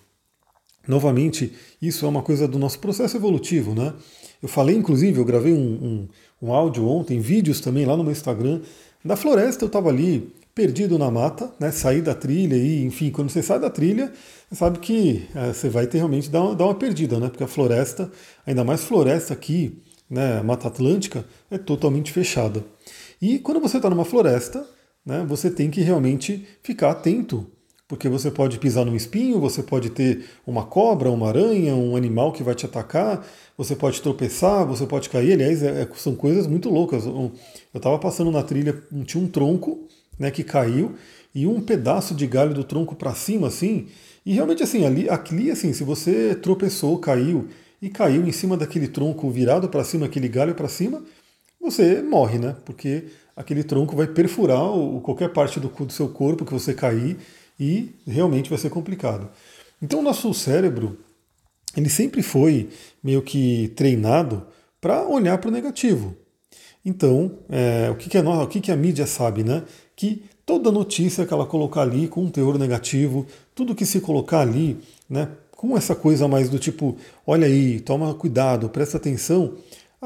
Novamente, 0.88 1.52
isso 1.82 2.06
é 2.06 2.10
uma 2.10 2.22
coisa 2.22 2.48
do 2.48 2.60
nosso 2.60 2.80
processo 2.80 3.18
evolutivo, 3.18 3.74
né? 3.74 3.94
Eu 4.42 4.48
falei, 4.48 4.76
inclusive, 4.76 5.20
eu 5.20 5.26
gravei 5.26 5.52
um, 5.52 5.58
um, 5.58 6.48
um 6.48 6.54
áudio 6.54 6.88
ontem, 6.88 7.20
vídeos 7.20 7.60
também 7.60 7.86
lá 7.86 7.98
no 7.98 8.04
meu 8.04 8.12
Instagram, 8.12 8.62
da 9.04 9.16
floresta, 9.16 9.64
eu 9.64 9.68
estava 9.68 9.90
ali 9.90 10.32
perdido 10.54 10.98
na 10.98 11.12
mata, 11.12 11.52
né? 11.60 11.72
Saí 11.72 12.02
da 12.02 12.16
trilha 12.16 12.56
e, 12.56 12.86
enfim, 12.86 13.10
quando 13.10 13.30
você 13.30 13.44
sai 13.44 13.60
da 13.60 13.70
trilha, 13.70 14.12
você 14.50 14.56
sabe 14.56 14.80
que 14.80 15.28
é, 15.36 15.52
você 15.52 15.68
vai 15.70 15.86
ter 15.86 15.98
realmente 15.98 16.30
dar 16.30 16.42
uma, 16.42 16.56
dar 16.56 16.66
uma 16.66 16.76
perdida, 16.76 17.20
né? 17.20 17.28
Porque 17.28 17.44
a 17.44 17.48
floresta, 17.48 18.10
ainda 18.46 18.64
mais 18.64 18.84
floresta 18.84 19.34
aqui, 19.34 19.82
né? 20.10 20.40
A 20.40 20.44
Mata 20.44 20.68
Atlântica, 20.68 21.26
é 21.52 21.58
totalmente 21.58 22.12
fechada. 22.12 22.64
E 23.22 23.40
quando 23.40 23.60
você 23.60 23.78
está 23.78 23.90
numa 23.90 24.06
floresta, 24.06 24.68
né, 25.06 25.26
você 25.28 25.50
tem 25.50 25.70
que 25.70 25.82
realmente 25.82 26.48
ficar 26.62 26.92
atento, 26.92 27.48
porque 27.88 28.10
você 28.10 28.32
pode 28.32 28.58
pisar 28.58 28.84
num 28.84 28.96
espinho, 28.96 29.40
você 29.40 29.62
pode 29.62 29.92
ter 29.92 30.26
uma 30.46 30.66
cobra, 30.66 31.12
uma 31.12 31.28
aranha, 31.28 31.76
um 31.76 31.96
animal 31.96 32.32
que 32.32 32.42
vai 32.42 32.56
te 32.56 32.66
atacar, 32.66 33.26
você 33.56 33.76
pode 33.76 34.02
tropeçar, 34.02 34.66
você 34.66 34.88
pode 34.88 35.08
cair. 35.08 35.34
Aliás, 35.34 35.62
é, 35.62 35.84
é 35.84 35.90
são 35.96 36.16
coisas 36.16 36.48
muito 36.48 36.70
loucas. 36.70 37.06
Eu 37.06 37.32
estava 37.76 38.00
passando 38.00 38.32
na 38.32 38.42
trilha, 38.42 38.84
tinha 39.06 39.24
um 39.24 39.28
tronco 39.28 39.88
né, 40.18 40.32
que 40.32 40.44
caiu 40.44 40.96
e 41.34 41.46
um 41.46 41.62
pedaço 41.62 42.16
de 42.16 42.26
galho 42.26 42.54
do 42.56 42.64
tronco 42.64 42.96
para 42.96 43.14
cima, 43.14 43.48
assim. 43.48 43.88
E 44.26 44.34
realmente, 44.34 44.64
assim, 44.64 44.86
ali, 44.86 45.08
aqui, 45.08 45.52
assim, 45.52 45.72
se 45.72 45.84
você 45.84 46.34
tropeçou, 46.34 46.98
caiu 46.98 47.50
e 47.80 47.90
caiu 47.90 48.28
em 48.28 48.32
cima 48.32 48.58
daquele 48.58 48.88
tronco 48.88 49.30
virado 49.30 49.70
para 49.70 49.84
cima, 49.84 50.08
aquele 50.08 50.28
galho 50.28 50.56
para 50.56 50.68
cima, 50.68 51.04
você 51.66 52.02
morre, 52.02 52.40
né? 52.40 52.56
Porque 52.66 53.06
aquele 53.36 53.64
tronco 53.64 53.96
vai 53.96 54.08
perfurar 54.08 54.62
qualquer 55.02 55.30
parte 55.30 55.60
do, 55.60 55.68
do 55.68 55.92
seu 55.92 56.10
corpo 56.10 56.46
que 56.46 56.54
você 56.54 56.74
cair 56.74 57.18
e 57.60 57.94
realmente 58.08 58.50
vai 58.50 58.60
ser 58.60 58.70
complicado. 58.70 59.30
Então 59.82 60.00
o 60.00 60.04
nosso 60.04 60.34
cérebro, 60.34 60.98
ele 61.76 61.90
sempre 61.90 62.22
foi 62.22 62.70
meio 63.04 63.22
que 63.22 63.74
treinado 63.76 64.46
para 64.80 65.08
olhar 65.08 65.38
para 65.38 65.50
o 65.50 65.52
negativo. 65.52 66.16
Então, 66.86 67.40
é, 67.50 67.90
o, 67.90 67.96
que, 67.96 68.10
que, 68.10 68.18
a, 68.18 68.22
o 68.22 68.48
que, 68.48 68.62
que 68.62 68.72
a 68.72 68.76
mídia 68.76 69.08
sabe, 69.08 69.44
né? 69.44 69.64
Que 69.96 70.24
toda 70.46 70.72
notícia 70.72 71.26
que 71.26 71.34
ela 71.34 71.46
colocar 71.46 71.82
ali 71.82 72.08
com 72.08 72.22
um 72.22 72.30
teor 72.30 72.60
negativo, 72.60 73.26
tudo 73.56 73.74
que 73.74 73.86
se 73.86 74.00
colocar 74.00 74.42
ali, 74.42 74.78
né, 75.10 75.30
com 75.52 75.76
essa 75.76 75.96
coisa 75.96 76.28
mais 76.28 76.50
do 76.50 76.60
tipo, 76.60 76.96
olha 77.26 77.48
aí, 77.48 77.80
toma 77.80 78.14
cuidado, 78.14 78.70
presta 78.70 78.98
atenção, 78.98 79.56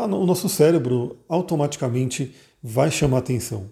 o 0.06 0.26
nosso 0.26 0.48
cérebro 0.50 1.18
automaticamente 1.28 2.34
vai 2.62 2.92
chamar 2.92 3.20
atenção. 3.20 3.68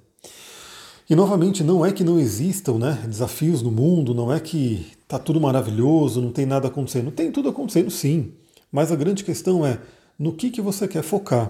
E 1.09 1.15
novamente, 1.15 1.63
não 1.63 1.85
é 1.85 1.91
que 1.91 2.03
não 2.03 2.19
existam 2.19 2.77
né, 2.77 3.03
desafios 3.07 3.61
no 3.61 3.71
mundo, 3.71 4.13
não 4.13 4.31
é 4.31 4.39
que 4.39 4.87
está 5.03 5.17
tudo 5.17 5.39
maravilhoso, 5.39 6.21
não 6.21 6.31
tem 6.31 6.45
nada 6.45 6.67
acontecendo. 6.67 7.11
Tem 7.11 7.31
tudo 7.31 7.47
acontecendo 7.47 7.89
sim, 7.89 8.33
mas 8.69 8.91
a 8.91 8.95
grande 8.95 9.23
questão 9.23 9.65
é 9.65 9.79
no 10.19 10.33
que, 10.33 10.49
que 10.49 10.61
você 10.61 10.85
quer 10.87 11.03
focar. 11.03 11.49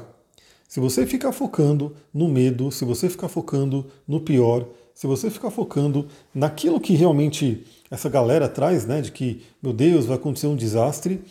Se 0.67 0.79
você 0.79 1.07
ficar 1.07 1.31
focando 1.31 1.96
no 2.13 2.27
medo, 2.27 2.72
se 2.72 2.86
você 2.86 3.10
ficar 3.10 3.29
focando 3.29 3.88
no 4.07 4.19
pior, 4.19 4.67
se 4.93 5.07
você 5.07 5.29
ficar 5.29 5.50
focando 5.50 6.07
naquilo 6.34 6.79
que 6.79 6.93
realmente 6.93 7.65
essa 7.89 8.10
galera 8.10 8.50
traz, 8.50 8.86
né, 8.86 9.01
de 9.01 9.12
que, 9.12 9.41
meu 9.62 9.72
Deus, 9.72 10.05
vai 10.05 10.17
acontecer 10.17 10.48
um 10.48 10.55
desastre, 10.55 11.22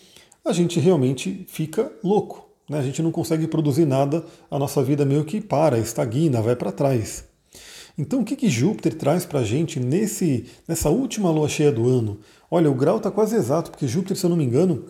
a 0.44 0.52
gente 0.52 0.80
realmente 0.80 1.44
fica 1.48 1.92
louco. 2.02 2.45
Né? 2.68 2.78
A 2.78 2.82
gente 2.82 3.02
não 3.02 3.10
consegue 3.10 3.46
produzir 3.46 3.84
nada, 3.84 4.24
a 4.50 4.58
nossa 4.58 4.82
vida 4.82 5.04
meio 5.04 5.24
que 5.24 5.40
para, 5.40 5.78
estagna, 5.78 6.42
vai 6.42 6.56
para 6.56 6.72
trás. 6.72 7.24
Então, 7.98 8.20
o 8.20 8.24
que, 8.24 8.36
que 8.36 8.48
Júpiter 8.48 8.94
traz 8.94 9.24
para 9.24 9.40
a 9.40 9.44
gente 9.44 9.80
nesse, 9.80 10.44
nessa 10.68 10.90
última 10.90 11.30
lua 11.30 11.48
cheia 11.48 11.72
do 11.72 11.88
ano? 11.88 12.18
Olha, 12.50 12.70
o 12.70 12.74
grau 12.74 12.98
está 12.98 13.10
quase 13.10 13.34
exato, 13.34 13.70
porque 13.70 13.88
Júpiter, 13.88 14.16
se 14.16 14.24
eu 14.24 14.30
não 14.30 14.36
me 14.36 14.44
engano, 14.44 14.84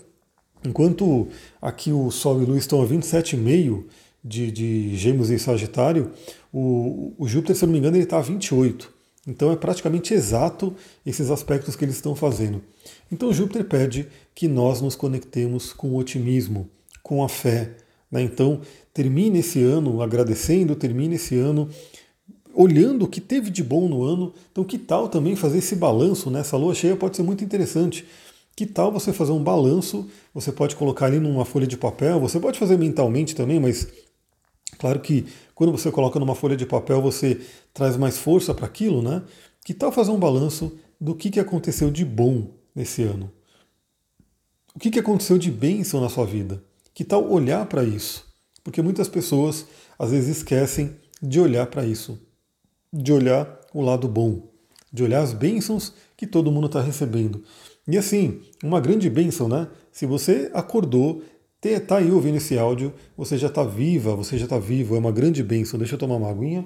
enquanto 0.64 1.28
aqui 1.62 1.92
o 1.92 2.10
Sol 2.10 2.42
e 2.42 2.44
Lua 2.44 2.58
estão 2.58 2.82
a 2.82 2.86
27,5 2.86 3.84
de, 4.24 4.50
de 4.50 4.96
Gêmeos 4.96 5.30
e 5.30 5.38
Sagitário, 5.38 6.10
o, 6.52 7.14
o 7.16 7.28
Júpiter, 7.28 7.54
se 7.54 7.64
eu 7.64 7.68
não 7.68 7.74
me 7.74 7.78
engano, 7.78 7.96
ele 7.96 8.04
está 8.04 8.18
a 8.18 8.22
28. 8.22 8.96
Então 9.26 9.50
é 9.50 9.56
praticamente 9.56 10.14
exato 10.14 10.74
esses 11.04 11.30
aspectos 11.30 11.74
que 11.74 11.84
eles 11.84 11.96
estão 11.96 12.14
fazendo. 12.14 12.62
Então 13.10 13.32
Júpiter 13.32 13.64
pede 13.64 14.08
que 14.34 14.46
nós 14.46 14.80
nos 14.80 14.94
conectemos 14.94 15.72
com 15.72 15.94
otimismo, 15.96 16.68
com 17.06 17.22
a 17.22 17.28
fé. 17.28 17.70
Né? 18.10 18.20
Então 18.20 18.60
termine 18.92 19.38
esse 19.38 19.62
ano 19.62 20.02
agradecendo, 20.02 20.74
termine 20.74 21.14
esse 21.14 21.36
ano 21.36 21.70
olhando 22.52 23.04
o 23.04 23.08
que 23.08 23.20
teve 23.20 23.48
de 23.48 23.62
bom 23.62 23.86
no 23.88 24.02
ano. 24.02 24.34
Então 24.50 24.64
que 24.64 24.76
tal 24.76 25.08
também 25.08 25.36
fazer 25.36 25.58
esse 25.58 25.76
balanço? 25.76 26.32
Né? 26.32 26.40
Essa 26.40 26.56
lua 26.56 26.74
cheia 26.74 26.96
pode 26.96 27.16
ser 27.16 27.22
muito 27.22 27.44
interessante. 27.44 28.04
Que 28.56 28.66
tal 28.66 28.90
você 28.90 29.12
fazer 29.12 29.30
um 29.30 29.44
balanço? 29.44 30.08
Você 30.34 30.50
pode 30.50 30.74
colocar 30.74 31.06
ali 31.06 31.20
numa 31.20 31.44
folha 31.44 31.66
de 31.66 31.76
papel, 31.76 32.18
você 32.18 32.40
pode 32.40 32.58
fazer 32.58 32.76
mentalmente 32.76 33.36
também, 33.36 33.60
mas 33.60 33.86
Claro 34.78 35.00
que 35.00 35.26
quando 35.54 35.70
você 35.70 35.90
coloca 35.92 36.18
numa 36.18 36.34
folha 36.34 36.56
de 36.56 36.66
papel, 36.66 37.00
você 37.00 37.40
traz 37.72 37.96
mais 37.96 38.18
força 38.18 38.52
para 38.52 38.66
aquilo, 38.66 39.00
né? 39.00 39.22
Que 39.64 39.72
tal 39.72 39.90
fazer 39.90 40.10
um 40.10 40.18
balanço 40.18 40.76
do 41.00 41.14
que, 41.14 41.30
que 41.30 41.40
aconteceu 41.40 41.90
de 41.90 42.04
bom 42.04 42.50
nesse 42.74 43.02
ano? 43.04 43.30
O 44.74 44.78
que, 44.78 44.90
que 44.90 44.98
aconteceu 44.98 45.38
de 45.38 45.50
bênção 45.50 46.00
na 46.00 46.10
sua 46.10 46.26
vida? 46.26 46.62
Que 46.96 47.04
tal 47.04 47.30
olhar 47.30 47.66
para 47.66 47.84
isso? 47.84 48.24
Porque 48.64 48.80
muitas 48.80 49.06
pessoas 49.06 49.66
às 49.98 50.12
vezes 50.12 50.38
esquecem 50.38 50.96
de 51.20 51.38
olhar 51.38 51.66
para 51.66 51.84
isso, 51.84 52.18
de 52.90 53.12
olhar 53.12 53.60
o 53.74 53.82
lado 53.82 54.08
bom, 54.08 54.48
de 54.90 55.04
olhar 55.04 55.20
as 55.20 55.34
bênçãos 55.34 55.92
que 56.16 56.26
todo 56.26 56.50
mundo 56.50 56.68
está 56.68 56.80
recebendo. 56.80 57.44
E 57.86 57.98
assim, 57.98 58.40
uma 58.64 58.80
grande 58.80 59.10
bênção, 59.10 59.46
né? 59.46 59.68
Se 59.92 60.06
você 60.06 60.50
acordou 60.54 61.22
Está 61.62 61.96
aí 61.96 62.12
ouvindo 62.12 62.36
esse 62.36 62.56
áudio, 62.56 62.94
você 63.16 63.36
já 63.36 63.48
está 63.48 63.64
viva, 63.64 64.14
você 64.14 64.38
já 64.38 64.44
está 64.44 64.56
vivo, 64.56 64.94
é 64.94 64.98
uma 64.98 65.10
grande 65.10 65.42
bênção. 65.42 65.76
Deixa 65.76 65.96
eu 65.96 65.98
tomar 65.98 66.14
uma 66.14 66.30
aguinha. 66.30 66.64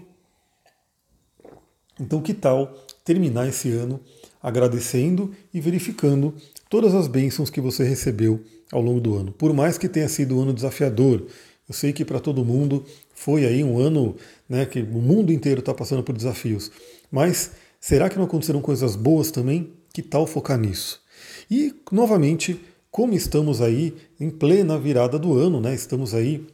Então, 1.98 2.20
que 2.20 2.34
tal 2.34 2.74
terminar 3.02 3.48
esse 3.48 3.70
ano 3.70 3.98
agradecendo 4.42 5.32
e 5.54 5.60
verificando 5.60 6.34
todas 6.70 6.94
as 6.94 7.08
bênçãos 7.08 7.50
que 7.50 7.60
você 7.60 7.82
recebeu 7.82 8.40
ao 8.72 8.80
longo 8.80 9.00
do 9.00 9.16
ano? 9.16 9.32
Por 9.32 9.52
mais 9.52 9.76
que 9.76 9.88
tenha 9.88 10.08
sido 10.08 10.38
um 10.38 10.42
ano 10.42 10.54
desafiador, 10.54 11.26
eu 11.68 11.74
sei 11.74 11.92
que 11.92 12.04
para 12.04 12.20
todo 12.20 12.44
mundo 12.44 12.86
foi 13.12 13.44
aí 13.44 13.62
um 13.62 13.78
ano 13.78 14.16
né, 14.48 14.64
que 14.64 14.80
o 14.80 15.02
mundo 15.02 15.32
inteiro 15.32 15.58
está 15.58 15.74
passando 15.74 16.02
por 16.02 16.16
desafios. 16.16 16.70
Mas 17.10 17.50
será 17.80 18.08
que 18.08 18.16
não 18.16 18.24
aconteceram 18.24 18.62
coisas 18.62 18.94
boas 18.94 19.32
também? 19.32 19.72
Que 19.92 20.00
tal 20.00 20.26
focar 20.26 20.56
nisso? 20.56 21.02
E, 21.50 21.74
novamente, 21.90 22.60
como 22.90 23.14
estamos 23.14 23.60
aí 23.60 23.94
em 24.18 24.30
plena 24.30 24.78
virada 24.78 25.18
do 25.18 25.36
ano, 25.36 25.60
né? 25.60 25.74
Estamos 25.74 26.14
aí 26.14 26.46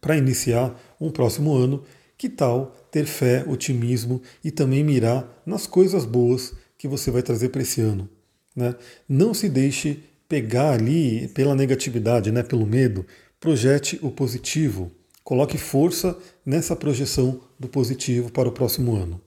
para 0.00 0.16
iniciar 0.16 0.80
um 1.00 1.10
próximo 1.10 1.54
ano. 1.54 1.82
Que 2.16 2.28
tal 2.28 2.72
ter 2.92 3.06
fé, 3.06 3.44
otimismo 3.48 4.22
e 4.44 4.52
também 4.52 4.84
mirar 4.84 5.42
nas 5.44 5.66
coisas 5.66 6.04
boas 6.04 6.54
que 6.78 6.86
você 6.86 7.10
vai 7.10 7.22
trazer 7.22 7.48
para 7.48 7.62
esse 7.62 7.80
ano? 7.80 8.08
Né? 8.54 8.74
Não 9.08 9.34
se 9.34 9.48
deixe 9.48 10.02
pegar 10.28 10.72
ali 10.72 11.28
pela 11.28 11.54
negatividade, 11.54 12.32
né? 12.32 12.42
pelo 12.42 12.66
medo. 12.66 13.06
Projete 13.40 13.98
o 14.02 14.10
positivo. 14.10 14.90
Coloque 15.22 15.56
força 15.56 16.16
nessa 16.44 16.76
projeção 16.76 17.40
do 17.58 17.68
positivo 17.68 18.30
para 18.30 18.48
o 18.48 18.52
próximo 18.52 18.94
ano. 18.94 19.20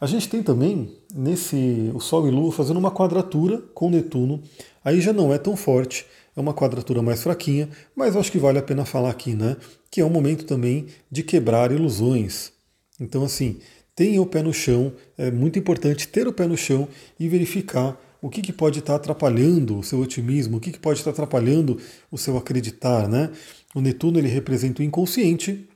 A 0.00 0.06
gente 0.06 0.28
tem 0.28 0.42
também 0.42 0.94
nesse 1.14 1.90
o 1.94 2.00
Sol 2.00 2.28
e 2.28 2.30
Lua 2.30 2.52
fazendo 2.52 2.76
uma 2.76 2.90
quadratura 2.90 3.62
com 3.74 3.90
Netuno. 3.90 4.42
Aí 4.84 5.00
já 5.00 5.12
não 5.12 5.32
é 5.32 5.38
tão 5.38 5.56
forte, 5.56 6.06
é 6.36 6.40
uma 6.40 6.52
quadratura 6.52 7.00
mais 7.02 7.22
fraquinha, 7.22 7.68
mas 7.94 8.14
acho 8.14 8.30
que 8.30 8.38
vale 8.38 8.58
a 8.58 8.62
pena 8.62 8.84
falar 8.84 9.10
aqui, 9.10 9.34
né? 9.34 9.56
Que 9.90 10.00
é 10.00 10.04
um 10.04 10.10
momento 10.10 10.44
também 10.44 10.86
de 11.10 11.22
quebrar 11.22 11.72
ilusões. 11.72 12.52
Então, 13.00 13.24
assim, 13.24 13.58
tenha 13.94 14.20
o 14.20 14.26
pé 14.26 14.42
no 14.42 14.52
chão, 14.52 14.92
é 15.16 15.30
muito 15.30 15.58
importante 15.58 16.06
ter 16.06 16.28
o 16.28 16.32
pé 16.32 16.46
no 16.46 16.56
chão 16.56 16.86
e 17.18 17.26
verificar 17.28 17.98
o 18.26 18.28
que, 18.28 18.42
que 18.42 18.52
pode 18.52 18.80
estar 18.80 18.96
atrapalhando 18.96 19.78
o 19.78 19.84
seu 19.84 20.00
otimismo, 20.00 20.56
o 20.56 20.60
que, 20.60 20.72
que 20.72 20.80
pode 20.80 20.98
estar 20.98 21.10
atrapalhando 21.10 21.78
o 22.10 22.18
seu 22.18 22.36
acreditar, 22.36 23.08
né? 23.08 23.30
O 23.72 23.80
Netuno 23.80 24.18
ele 24.18 24.26
representa 24.26 24.82
o 24.82 24.84
inconsciente, 24.84 25.68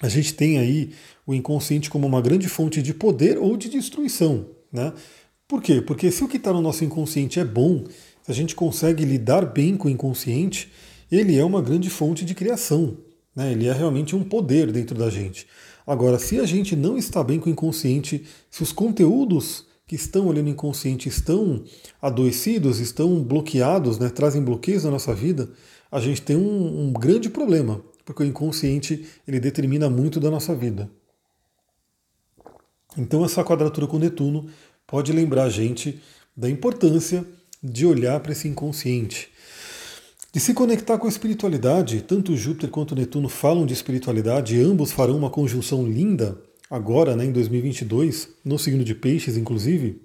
a 0.00 0.08
gente 0.08 0.32
tem 0.32 0.58
aí 0.58 0.92
o 1.26 1.34
inconsciente 1.34 1.90
como 1.90 2.06
uma 2.06 2.22
grande 2.22 2.48
fonte 2.48 2.80
de 2.80 2.94
poder 2.94 3.36
ou 3.36 3.58
de 3.58 3.68
destruição. 3.68 4.46
Né? 4.72 4.90
Por 5.46 5.62
quê? 5.62 5.82
Porque 5.82 6.10
se 6.10 6.24
o 6.24 6.28
que 6.28 6.38
está 6.38 6.50
no 6.50 6.62
nosso 6.62 6.82
inconsciente 6.82 7.38
é 7.38 7.44
bom, 7.44 7.84
se 8.22 8.30
a 8.30 8.34
gente 8.34 8.54
consegue 8.54 9.04
lidar 9.04 9.44
bem 9.44 9.76
com 9.76 9.88
o 9.88 9.90
inconsciente, 9.90 10.72
ele 11.12 11.38
é 11.38 11.44
uma 11.44 11.60
grande 11.60 11.90
fonte 11.90 12.24
de 12.24 12.34
criação. 12.34 12.96
Né? 13.34 13.52
Ele 13.52 13.66
é 13.66 13.72
realmente 13.72 14.16
um 14.16 14.24
poder 14.24 14.72
dentro 14.72 14.96
da 14.96 15.10
gente. 15.10 15.46
Agora, 15.86 16.18
se 16.18 16.40
a 16.40 16.46
gente 16.46 16.74
não 16.74 16.96
está 16.96 17.22
bem 17.22 17.38
com 17.38 17.50
o 17.50 17.52
inconsciente, 17.52 18.24
se 18.50 18.62
os 18.62 18.72
conteúdos 18.72 19.66
que 19.86 19.94
estão 19.94 20.30
ali 20.30 20.42
no 20.42 20.48
inconsciente 20.48 21.08
estão 21.08 21.62
adoecidos, 22.02 22.80
estão 22.80 23.22
bloqueados, 23.22 23.98
né, 23.98 24.08
trazem 24.08 24.42
bloqueios 24.42 24.84
na 24.84 24.90
nossa 24.90 25.14
vida, 25.14 25.48
a 25.90 26.00
gente 26.00 26.22
tem 26.22 26.36
um, 26.36 26.86
um 26.86 26.92
grande 26.92 27.30
problema 27.30 27.80
porque 28.06 28.22
o 28.22 28.26
inconsciente 28.26 29.04
ele 29.26 29.40
determina 29.40 29.90
muito 29.90 30.20
da 30.20 30.30
nossa 30.30 30.54
vida. 30.54 30.88
Então 32.96 33.24
essa 33.24 33.44
quadratura 33.44 33.88
com 33.88 33.98
Netuno 33.98 34.48
pode 34.86 35.12
lembrar 35.12 35.42
a 35.42 35.50
gente 35.50 36.00
da 36.34 36.48
importância 36.48 37.26
de 37.60 37.84
olhar 37.84 38.20
para 38.20 38.30
esse 38.30 38.46
inconsciente, 38.46 39.28
de 40.32 40.38
se 40.38 40.54
conectar 40.54 40.96
com 40.98 41.06
a 41.06 41.10
espiritualidade. 41.10 42.00
Tanto 42.02 42.36
Júpiter 42.36 42.70
quanto 42.70 42.94
Netuno 42.94 43.28
falam 43.28 43.66
de 43.66 43.74
espiritualidade, 43.74 44.60
ambos 44.60 44.92
farão 44.92 45.16
uma 45.16 45.28
conjunção 45.28 45.84
linda 45.84 46.38
agora, 46.70 47.16
né, 47.16 47.24
em 47.24 47.32
2022, 47.32 48.28
no 48.44 48.58
signo 48.58 48.84
de 48.84 48.94
Peixes, 48.94 49.36
inclusive. 49.36 50.00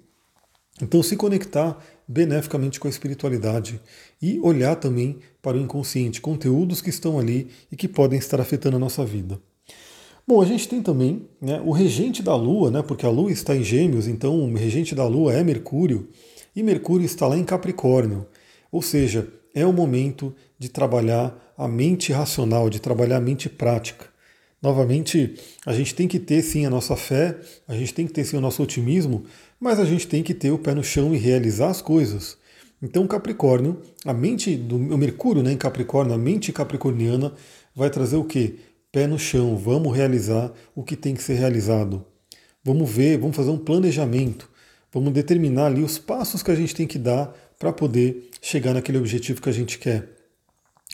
Então, 0.80 1.02
se 1.02 1.16
conectar 1.16 1.78
beneficamente 2.08 2.80
com 2.80 2.86
a 2.86 2.90
espiritualidade 2.90 3.80
e 4.20 4.40
olhar 4.40 4.76
também 4.76 5.18
para 5.40 5.56
o 5.56 5.60
inconsciente, 5.60 6.20
conteúdos 6.20 6.80
que 6.80 6.90
estão 6.90 7.18
ali 7.18 7.48
e 7.70 7.76
que 7.76 7.88
podem 7.88 8.18
estar 8.18 8.40
afetando 8.40 8.76
a 8.76 8.80
nossa 8.80 9.04
vida. 9.04 9.40
Bom, 10.26 10.40
a 10.40 10.44
gente 10.46 10.68
tem 10.68 10.80
também 10.80 11.28
né, 11.40 11.60
o 11.64 11.72
regente 11.72 12.22
da 12.22 12.34
Lua, 12.34 12.70
né, 12.70 12.82
porque 12.82 13.04
a 13.04 13.10
Lua 13.10 13.30
está 13.30 13.56
em 13.56 13.64
Gêmeos, 13.64 14.06
então 14.06 14.40
o 14.40 14.54
regente 14.54 14.94
da 14.94 15.06
Lua 15.06 15.32
é 15.32 15.42
Mercúrio, 15.42 16.08
e 16.54 16.62
Mercúrio 16.62 17.04
está 17.04 17.26
lá 17.26 17.36
em 17.36 17.44
Capricórnio. 17.44 18.26
Ou 18.70 18.82
seja, 18.82 19.28
é 19.54 19.66
o 19.66 19.72
momento 19.72 20.34
de 20.58 20.68
trabalhar 20.68 21.52
a 21.56 21.66
mente 21.66 22.12
racional, 22.12 22.70
de 22.70 22.80
trabalhar 22.80 23.16
a 23.16 23.20
mente 23.20 23.48
prática. 23.48 24.11
Novamente, 24.62 25.34
a 25.66 25.72
gente 25.72 25.94
tem 25.94 26.06
que 26.06 26.20
ter 26.20 26.40
sim 26.42 26.64
a 26.64 26.70
nossa 26.70 26.94
fé, 26.94 27.36
a 27.66 27.74
gente 27.74 27.92
tem 27.92 28.06
que 28.06 28.12
ter 28.12 28.24
sim 28.24 28.36
o 28.36 28.40
nosso 28.40 28.62
otimismo, 28.62 29.24
mas 29.58 29.80
a 29.80 29.84
gente 29.84 30.06
tem 30.06 30.22
que 30.22 30.32
ter 30.32 30.52
o 30.52 30.58
pé 30.58 30.74
no 30.74 30.84
chão 30.84 31.14
e 31.14 31.18
realizar 31.18 31.68
as 31.68 31.82
coisas. 31.82 32.38
Então, 32.80 33.06
Capricórnio, 33.06 33.80
a 34.04 34.12
mente 34.12 34.56
do 34.56 34.78
Mercúrio 34.78 35.42
né, 35.42 35.52
em 35.52 35.56
Capricórnio, 35.56 36.14
a 36.14 36.18
mente 36.18 36.52
capricorniana, 36.52 37.32
vai 37.74 37.90
trazer 37.90 38.16
o 38.16 38.24
quê? 38.24 38.54
pé 38.92 39.06
no 39.06 39.18
chão, 39.18 39.56
vamos 39.56 39.96
realizar 39.96 40.52
o 40.74 40.84
que 40.84 40.94
tem 40.94 41.14
que 41.14 41.22
ser 41.22 41.34
realizado. 41.34 42.04
Vamos 42.62 42.90
ver, 42.90 43.16
vamos 43.16 43.34
fazer 43.34 43.50
um 43.50 43.56
planejamento, 43.56 44.50
vamos 44.92 45.14
determinar 45.14 45.66
ali 45.66 45.82
os 45.82 45.98
passos 45.98 46.42
que 46.42 46.50
a 46.50 46.54
gente 46.54 46.74
tem 46.74 46.86
que 46.86 46.98
dar 46.98 47.34
para 47.58 47.72
poder 47.72 48.28
chegar 48.42 48.74
naquele 48.74 48.98
objetivo 48.98 49.40
que 49.40 49.48
a 49.48 49.52
gente 49.52 49.78
quer. 49.78 50.21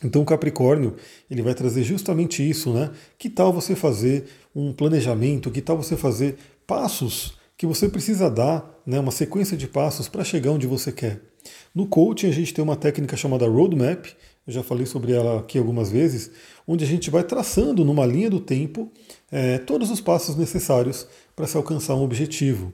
Então 0.04 0.22
o 0.22 0.24
Capricórnio, 0.24 0.94
ele 1.30 1.42
vai 1.42 1.54
trazer 1.54 1.82
justamente 1.82 2.48
isso, 2.48 2.72
né? 2.72 2.90
Que 3.18 3.28
tal 3.28 3.52
você 3.52 3.74
fazer 3.74 4.26
um 4.54 4.72
planejamento, 4.72 5.50
que 5.50 5.60
tal 5.60 5.76
você 5.76 5.96
fazer 5.96 6.36
passos 6.66 7.38
que 7.58 7.66
você 7.66 7.88
precisa 7.88 8.30
dar, 8.30 8.80
né, 8.86 9.00
uma 9.00 9.10
sequência 9.10 9.56
de 9.56 9.66
passos 9.66 10.08
para 10.08 10.22
chegar 10.22 10.52
onde 10.52 10.66
você 10.68 10.92
quer. 10.92 11.20
No 11.74 11.88
coaching 11.88 12.28
a 12.28 12.32
gente 12.32 12.54
tem 12.54 12.62
uma 12.62 12.76
técnica 12.76 13.16
chamada 13.16 13.48
roadmap, 13.48 14.06
eu 14.46 14.52
já 14.52 14.62
falei 14.62 14.86
sobre 14.86 15.12
ela 15.12 15.40
aqui 15.40 15.58
algumas 15.58 15.90
vezes, 15.90 16.30
onde 16.66 16.84
a 16.84 16.86
gente 16.86 17.10
vai 17.10 17.24
traçando 17.24 17.84
numa 17.84 18.06
linha 18.06 18.30
do 18.30 18.38
tempo 18.38 18.92
é, 19.30 19.58
todos 19.58 19.90
os 19.90 20.00
passos 20.00 20.36
necessários 20.36 21.08
para 21.34 21.48
se 21.48 21.56
alcançar 21.56 21.96
um 21.96 22.02
objetivo. 22.02 22.72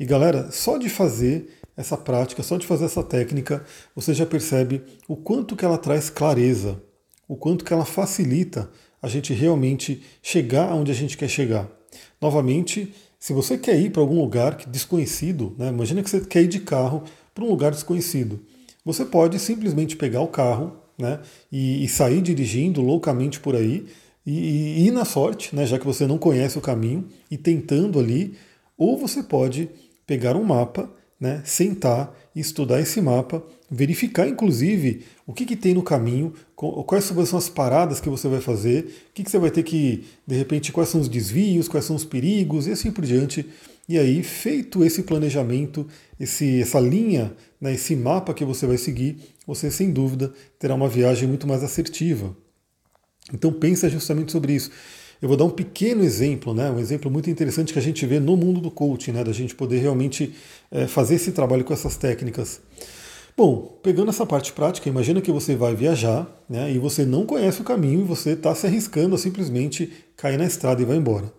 E 0.00 0.06
galera, 0.06 0.50
só 0.50 0.78
de 0.78 0.88
fazer 0.88 1.48
essa 1.76 1.96
prática, 1.96 2.42
só 2.42 2.56
de 2.56 2.66
fazer 2.66 2.86
essa 2.86 3.02
técnica, 3.02 3.64
você 3.94 4.14
já 4.14 4.24
percebe 4.24 4.82
o 5.06 5.16
quanto 5.16 5.54
que 5.54 5.64
ela 5.64 5.76
traz 5.76 6.08
clareza, 6.08 6.82
o 7.28 7.36
quanto 7.36 7.64
que 7.64 7.72
ela 7.72 7.84
facilita 7.84 8.70
a 9.02 9.08
gente 9.08 9.34
realmente 9.34 10.02
chegar 10.22 10.70
aonde 10.70 10.90
a 10.90 10.94
gente 10.94 11.16
quer 11.16 11.28
chegar. 11.28 11.68
Novamente, 12.20 12.94
se 13.18 13.32
você 13.32 13.58
quer 13.58 13.78
ir 13.78 13.90
para 13.90 14.00
algum 14.00 14.20
lugar 14.20 14.56
desconhecido, 14.66 15.54
né, 15.58 15.68
imagina 15.68 16.02
que 16.02 16.08
você 16.08 16.20
quer 16.20 16.42
ir 16.42 16.48
de 16.48 16.60
carro 16.60 17.04
para 17.34 17.44
um 17.44 17.48
lugar 17.48 17.72
desconhecido. 17.72 18.40
Você 18.84 19.04
pode 19.04 19.38
simplesmente 19.38 19.96
pegar 19.96 20.22
o 20.22 20.28
carro 20.28 20.76
né, 20.98 21.20
e, 21.52 21.84
e 21.84 21.88
sair 21.88 22.22
dirigindo 22.22 22.80
loucamente 22.80 23.38
por 23.38 23.54
aí 23.54 23.86
e, 24.24 24.32
e 24.32 24.86
ir 24.86 24.90
na 24.90 25.04
sorte, 25.04 25.54
né, 25.54 25.66
já 25.66 25.78
que 25.78 25.86
você 25.86 26.06
não 26.06 26.18
conhece 26.18 26.58
o 26.58 26.62
caminho, 26.62 27.06
e 27.30 27.36
tentando 27.36 28.00
ali, 28.00 28.34
ou 28.76 28.98
você 28.98 29.22
pode 29.22 29.68
pegar 30.06 30.36
um 30.36 30.44
mapa, 30.44 30.90
né, 31.20 31.42
sentar 31.44 32.14
estudar 32.40 32.80
esse 32.80 33.00
mapa, 33.00 33.42
verificar 33.70 34.28
inclusive 34.28 35.04
o 35.26 35.32
que, 35.32 35.46
que 35.46 35.56
tem 35.56 35.72
no 35.72 35.82
caminho, 35.82 36.34
quais 36.54 37.04
são 37.04 37.38
as 37.38 37.48
paradas 37.48 37.98
que 37.98 38.10
você 38.10 38.28
vai 38.28 38.40
fazer, 38.40 38.84
o 39.10 39.14
que, 39.14 39.24
que 39.24 39.30
você 39.30 39.38
vai 39.38 39.50
ter 39.50 39.62
que, 39.62 40.04
de 40.26 40.36
repente, 40.36 40.70
quais 40.70 40.90
são 40.90 41.00
os 41.00 41.08
desvios, 41.08 41.66
quais 41.66 41.86
são 41.86 41.96
os 41.96 42.04
perigos 42.04 42.66
e 42.66 42.72
assim 42.72 42.90
por 42.90 43.04
diante. 43.04 43.46
E 43.88 43.98
aí, 43.98 44.22
feito 44.22 44.84
esse 44.84 45.02
planejamento, 45.02 45.86
esse, 46.20 46.60
essa 46.60 46.78
linha, 46.78 47.34
né, 47.60 47.72
esse 47.72 47.96
mapa 47.96 48.34
que 48.34 48.44
você 48.44 48.66
vai 48.66 48.76
seguir, 48.76 49.16
você 49.46 49.70
sem 49.70 49.90
dúvida 49.90 50.32
terá 50.58 50.74
uma 50.74 50.88
viagem 50.88 51.26
muito 51.26 51.46
mais 51.46 51.64
assertiva. 51.64 52.36
Então 53.32 53.52
pensa 53.52 53.88
justamente 53.88 54.30
sobre 54.30 54.52
isso. 54.52 54.70
Eu 55.20 55.28
vou 55.28 55.36
dar 55.36 55.44
um 55.44 55.50
pequeno 55.50 56.04
exemplo, 56.04 56.52
né, 56.52 56.70
um 56.70 56.78
exemplo 56.78 57.10
muito 57.10 57.30
interessante 57.30 57.72
que 57.72 57.78
a 57.78 57.82
gente 57.82 58.04
vê 58.04 58.20
no 58.20 58.36
mundo 58.36 58.60
do 58.60 58.70
coaching, 58.70 59.12
né, 59.12 59.24
da 59.24 59.32
gente 59.32 59.54
poder 59.54 59.78
realmente 59.78 60.34
é, 60.70 60.86
fazer 60.86 61.14
esse 61.14 61.32
trabalho 61.32 61.64
com 61.64 61.72
essas 61.72 61.96
técnicas. 61.96 62.60
Bom, 63.36 63.78
pegando 63.82 64.10
essa 64.10 64.24
parte 64.24 64.52
prática, 64.52 64.88
imagina 64.88 65.20
que 65.20 65.30
você 65.30 65.54
vai 65.54 65.74
viajar 65.74 66.26
né, 66.48 66.72
e 66.72 66.78
você 66.78 67.04
não 67.04 67.26
conhece 67.26 67.60
o 67.60 67.64
caminho 67.64 68.00
e 68.00 68.04
você 68.04 68.30
está 68.30 68.54
se 68.54 68.66
arriscando 68.66 69.14
a 69.14 69.18
simplesmente 69.18 69.92
cair 70.16 70.38
na 70.38 70.46
estrada 70.46 70.80
e 70.80 70.84
vai 70.84 70.96
embora. 70.96 71.32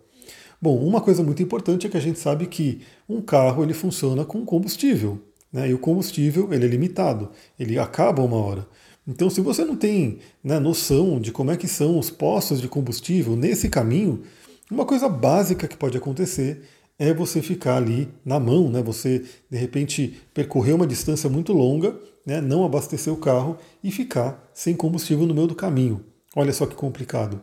Bom, 0.62 0.78
uma 0.78 1.02
coisa 1.02 1.24
muito 1.24 1.42
importante 1.42 1.86
é 1.86 1.90
que 1.90 1.98
a 1.98 2.02
gente 2.02 2.20
sabe 2.20 2.48
que 2.48 2.82
um 3.08 3.22
carro 3.22 3.64
ele 3.64 3.74
funciona 3.74 4.26
com 4.26 4.44
combustível. 4.46 5.20
Né, 5.52 5.70
e 5.70 5.74
o 5.74 5.80
combustível 5.80 6.54
ele 6.54 6.66
é 6.66 6.68
limitado, 6.68 7.30
ele 7.58 7.80
acaba 7.80 8.22
uma 8.22 8.38
hora. 8.38 8.68
Então, 9.08 9.30
se 9.30 9.40
você 9.40 9.64
não 9.64 9.76
tem 9.76 10.20
né, 10.44 10.60
noção 10.60 11.20
de 11.20 11.32
como 11.32 11.52
é 11.52 11.58
que 11.58 11.68
são 11.68 11.98
os 11.98 12.10
postos 12.10 12.60
de 12.60 12.68
combustível 12.68 13.36
nesse 13.36 13.70
caminho, 13.70 14.24
uma 14.70 14.86
coisa 14.86 15.08
básica 15.08 15.68
que 15.68 15.78
pode 15.78 15.98
acontecer 15.98 16.64
é 17.00 17.14
você 17.14 17.42
ficar 17.42 17.78
ali 17.78 18.10
na 18.26 18.40
mão, 18.40 18.70
né? 18.70 18.82
Você 18.82 19.24
de 19.50 19.58
repente 19.58 20.20
percorrer 20.34 20.74
uma 20.74 20.88
distância 20.88 21.30
muito 21.30 21.54
longa, 21.54 21.96
né? 22.26 22.42
Não 22.42 22.66
abastecer 22.66 23.14
o 23.14 23.18
carro 23.18 23.58
e 23.84 23.92
ficar 23.92 24.50
sem 24.54 24.76
combustível 24.76 25.26
no 25.26 25.34
meio 25.34 25.48
do 25.48 25.56
caminho. 25.56 26.04
Olha 26.36 26.52
só 26.52 26.66
que 26.66 26.76
complicado. 26.76 27.42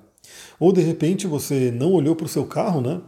Ou 0.59 0.73
de 0.73 0.83
repente 0.83 1.27
você 1.27 1.71
não 1.71 1.93
olhou 1.93 2.15
para 2.15 2.27
o 2.27 2.29
seu 2.29 2.45
carro, 2.45 2.81
né? 2.81 3.01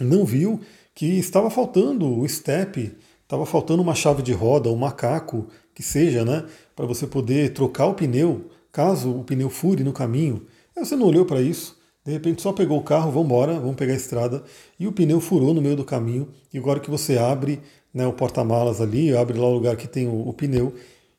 Não 0.00 0.24
viu 0.24 0.60
que 0.94 1.18
estava 1.18 1.50
faltando 1.50 2.06
o 2.20 2.26
step, 2.28 2.96
estava 3.22 3.44
faltando 3.44 3.82
uma 3.82 3.94
chave 3.94 4.22
de 4.22 4.32
roda, 4.32 4.70
um 4.70 4.76
macaco, 4.76 5.48
que 5.76 5.82
seja, 5.82 6.24
né? 6.24 6.42
Para 6.74 6.86
você 6.86 7.06
poder 7.06 7.52
trocar 7.52 7.86
o 7.86 7.94
pneu, 7.94 8.46
caso 8.72 9.10
o 9.10 9.22
pneu 9.22 9.50
fure 9.50 9.84
no 9.84 9.92
caminho. 9.92 10.46
Aí 10.74 10.82
você 10.82 10.96
não 10.96 11.06
olhou 11.06 11.26
para 11.26 11.42
isso, 11.42 11.76
de 12.02 12.12
repente 12.12 12.40
só 12.40 12.50
pegou 12.50 12.78
o 12.78 12.82
carro, 12.82 13.12
vamos 13.12 13.26
embora, 13.26 13.60
vamos 13.60 13.76
pegar 13.76 13.92
a 13.92 13.96
estrada, 13.96 14.42
e 14.80 14.86
o 14.86 14.92
pneu 14.92 15.20
furou 15.20 15.52
no 15.52 15.60
meio 15.60 15.76
do 15.76 15.84
caminho. 15.84 16.28
E 16.50 16.56
agora 16.56 16.80
que 16.80 16.90
você 16.90 17.18
abre 17.18 17.60
né, 17.92 18.06
o 18.06 18.12
porta-malas 18.14 18.80
ali, 18.80 19.14
abre 19.14 19.38
lá 19.38 19.46
o 19.46 19.52
lugar 19.52 19.76
que 19.76 19.86
tem 19.86 20.08
o, 20.08 20.26
o 20.26 20.32
pneu, 20.32 20.72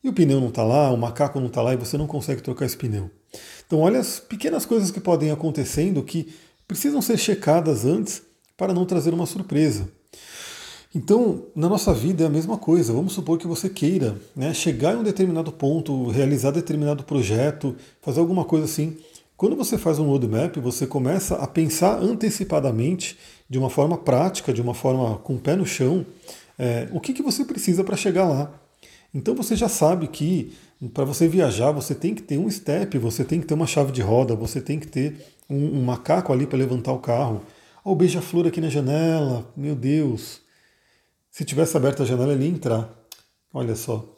e 0.04 0.10
o 0.10 0.14
pneu 0.14 0.42
não 0.42 0.50
está 0.50 0.64
lá, 0.64 0.92
o 0.92 0.98
macaco 0.98 1.40
não 1.40 1.48
está 1.48 1.62
lá 1.62 1.76
e 1.76 1.78
você 1.78 1.96
não 1.96 2.08
consegue 2.08 2.42
trocar 2.42 2.66
esse 2.66 2.78
pneu. 2.78 3.12
Então 3.68 3.82
olha 3.82 4.00
as 4.00 4.20
pequenas 4.20 4.66
coisas 4.66 4.90
que 4.90 5.00
podem 5.00 5.30
acontecendo 5.30 6.02
que 6.02 6.34
precisam 6.68 7.00
ser 7.00 7.18
checadas 7.18 7.86
antes 7.86 8.24
para 8.58 8.74
não 8.74 8.88
trazer 8.88 9.14
uma 9.14 9.28
surpresa. 9.28 9.88
Então, 10.96 11.44
na 11.56 11.68
nossa 11.68 11.94
vida 11.94 12.24
é 12.24 12.28
a 12.28 12.30
mesma 12.30 12.58
coisa. 12.58 12.94
Vamos 12.94 13.14
supor 13.14 13.38
que 13.38 13.48
você 13.48 13.70
queira 13.70 14.16
né, 14.36 14.54
chegar 14.54 14.96
em 14.96 14.98
um 14.98 15.04
determinado 15.04 15.52
ponto, 15.52 16.10
realizar 16.10 16.52
determinado 16.52 17.04
projeto, 17.04 17.76
fazer 18.02 18.20
alguma 18.20 18.46
coisa 18.46 18.66
assim. 18.66 18.98
Quando 19.36 19.56
você 19.56 19.78
faz 19.78 20.00
um 20.00 20.08
roadmap, 20.08 20.58
você 20.58 20.88
começa 20.88 21.36
a 21.36 21.46
pensar 21.46 22.02
antecipadamente, 22.02 23.18
de 23.50 23.60
uma 23.60 23.70
forma 23.70 23.98
prática, 23.98 24.52
de 24.52 24.62
uma 24.62 24.74
forma 24.74 25.18
com 25.20 25.36
o 25.36 25.40
pé 25.40 25.56
no 25.56 25.66
chão, 25.66 26.06
é, 26.58 26.88
o 26.92 27.00
que, 27.00 27.14
que 27.14 27.22
você 27.22 27.46
precisa 27.46 27.84
para 27.84 27.96
chegar 27.96 28.28
lá. 28.28 28.52
Então 29.14 29.36
você 29.36 29.56
já 29.56 29.70
sabe 29.70 30.08
que 30.08 30.54
para 30.94 31.06
você 31.06 31.28
viajar 31.28 31.72
você 31.72 31.94
tem 31.94 32.16
que 32.16 32.22
ter 32.22 32.38
um 32.38 32.50
step, 32.50 32.98
você 32.98 33.24
tem 33.24 33.40
que 33.40 33.46
ter 33.46 33.54
uma 33.54 33.68
chave 33.68 33.92
de 33.92 34.02
roda, 34.02 34.36
você 34.36 34.60
tem 34.60 34.80
que 34.80 34.88
ter 34.88 35.16
um, 35.50 35.80
um 35.80 35.84
macaco 35.84 36.34
ali 36.34 36.48
para 36.48 36.58
levantar 36.58 36.94
o 36.94 37.00
carro. 37.00 37.42
Olha 37.86 37.96
beija-flor 37.96 38.48
aqui 38.48 38.60
na 38.60 38.70
janela, 38.70 39.48
meu 39.56 39.76
Deus. 39.76 40.42
Se 41.38 41.46
tivesse 41.46 41.78
aberta 41.78 42.02
a 42.02 42.06
janela, 42.08 42.34
ele 42.34 42.46
ia 42.46 42.50
entrar. 42.50 42.92
Olha 43.54 43.76
só. 43.76 44.12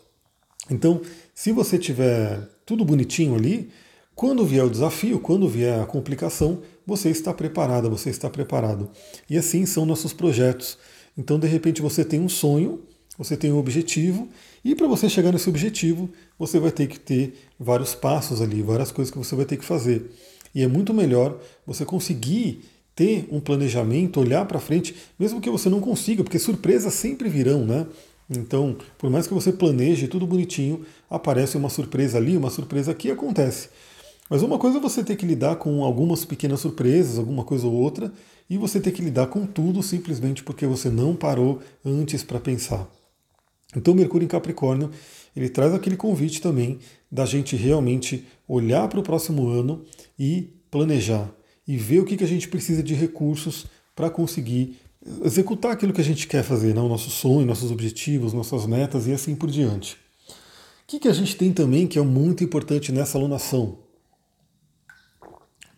Então, 0.71 1.01
se 1.35 1.51
você 1.51 1.77
tiver 1.77 2.39
tudo 2.65 2.85
bonitinho 2.85 3.35
ali, 3.35 3.71
quando 4.15 4.45
vier 4.45 4.63
o 4.63 4.69
desafio, 4.69 5.19
quando 5.19 5.45
vier 5.45 5.81
a 5.81 5.85
complicação, 5.85 6.61
você 6.87 7.09
está 7.09 7.33
preparada, 7.33 7.89
você 7.89 8.09
está 8.09 8.29
preparado. 8.29 8.89
E 9.29 9.37
assim 9.37 9.65
são 9.65 9.85
nossos 9.85 10.13
projetos. 10.13 10.77
Então, 11.17 11.37
de 11.37 11.45
repente, 11.45 11.81
você 11.81 12.05
tem 12.05 12.21
um 12.21 12.29
sonho, 12.29 12.83
você 13.17 13.35
tem 13.35 13.51
um 13.51 13.57
objetivo, 13.57 14.29
e 14.63 14.73
para 14.73 14.87
você 14.87 15.09
chegar 15.09 15.33
nesse 15.33 15.49
objetivo, 15.49 16.09
você 16.37 16.57
vai 16.57 16.71
ter 16.71 16.87
que 16.87 16.97
ter 16.97 17.33
vários 17.59 17.93
passos 17.93 18.41
ali, 18.41 18.61
várias 18.61 18.93
coisas 18.93 19.11
que 19.11 19.17
você 19.17 19.35
vai 19.35 19.43
ter 19.43 19.57
que 19.57 19.65
fazer. 19.65 20.09
E 20.55 20.63
é 20.63 20.69
muito 20.69 20.93
melhor 20.93 21.37
você 21.67 21.83
conseguir 21.83 22.63
ter 22.99 23.29
um 23.31 23.39
planejamento, 23.39 24.19
olhar 24.19 24.43
para 24.43 24.59
frente, 24.59 24.93
mesmo 25.17 25.39
que 25.39 25.49
você 25.49 25.69
não 25.69 25.79
consiga, 25.79 26.21
porque 26.21 26.37
surpresas 26.37 26.93
sempre 26.93 27.29
virão, 27.29 27.65
né? 27.65 27.87
Então, 28.29 28.75
por 28.97 29.09
mais 29.09 29.25
que 29.25 29.33
você 29.33 29.53
planeje 29.53 30.09
tudo 30.09 30.27
bonitinho, 30.27 30.85
aparece 31.09 31.55
uma 31.55 31.69
surpresa 31.69 32.17
ali, 32.17 32.35
uma 32.35 32.49
surpresa 32.49 32.91
aqui 32.91 33.09
acontece. 33.09 33.69
Mas 34.29 34.41
uma 34.41 34.59
coisa 34.59 34.79
é 34.79 34.81
você 34.81 35.01
ter 35.01 35.15
que 35.15 35.25
lidar 35.25 35.55
com 35.55 35.81
algumas 35.85 36.25
pequenas 36.25 36.59
surpresas, 36.59 37.17
alguma 37.17 37.45
coisa 37.45 37.67
ou 37.67 37.73
outra, 37.73 38.11
e 38.49 38.57
você 38.57 38.81
ter 38.81 38.91
que 38.91 39.01
lidar 39.01 39.27
com 39.27 39.45
tudo 39.45 39.81
simplesmente 39.81 40.43
porque 40.43 40.65
você 40.65 40.89
não 40.89 41.15
parou 41.15 41.61
antes 41.85 42.21
para 42.21 42.37
pensar. 42.37 42.85
Então, 43.73 43.93
Mercúrio 43.93 44.25
em 44.25 44.27
Capricórnio, 44.27 44.91
ele 45.33 45.47
traz 45.47 45.73
aquele 45.73 45.95
convite 45.95 46.41
também 46.41 46.79
da 47.09 47.25
gente 47.25 47.55
realmente 47.55 48.27
olhar 48.45 48.89
para 48.89 48.99
o 48.99 49.03
próximo 49.03 49.47
ano 49.47 49.85
e 50.19 50.49
planejar 50.69 51.38
e 51.69 51.77
ver 51.77 51.99
o 51.99 52.03
que, 52.03 52.17
que 52.17 52.23
a 52.23 52.27
gente 52.27 52.47
precisa 52.47 52.81
de 52.81 52.95
recursos 52.95 53.67
para 53.95 54.09
conseguir 54.09 54.75
executar 55.23 55.73
aquilo 55.73 55.93
que 55.93 56.01
a 56.01 56.03
gente 56.03 56.27
quer 56.27 56.41
fazer, 56.41 56.73
né? 56.73 56.81
o 56.81 56.89
nosso 56.89 57.11
sonho, 57.11 57.45
nossos 57.45 57.69
objetivos, 57.69 58.33
nossas 58.33 58.65
metas 58.65 59.05
e 59.05 59.13
assim 59.13 59.35
por 59.35 59.51
diante. 59.51 59.93
O 59.93 60.87
que, 60.87 60.97
que 60.97 61.07
a 61.07 61.13
gente 61.13 61.35
tem 61.35 61.53
também 61.53 61.85
que 61.85 61.99
é 61.99 62.01
muito 62.01 62.43
importante 62.43 62.91
nessa 62.91 63.19
alunação? 63.19 63.77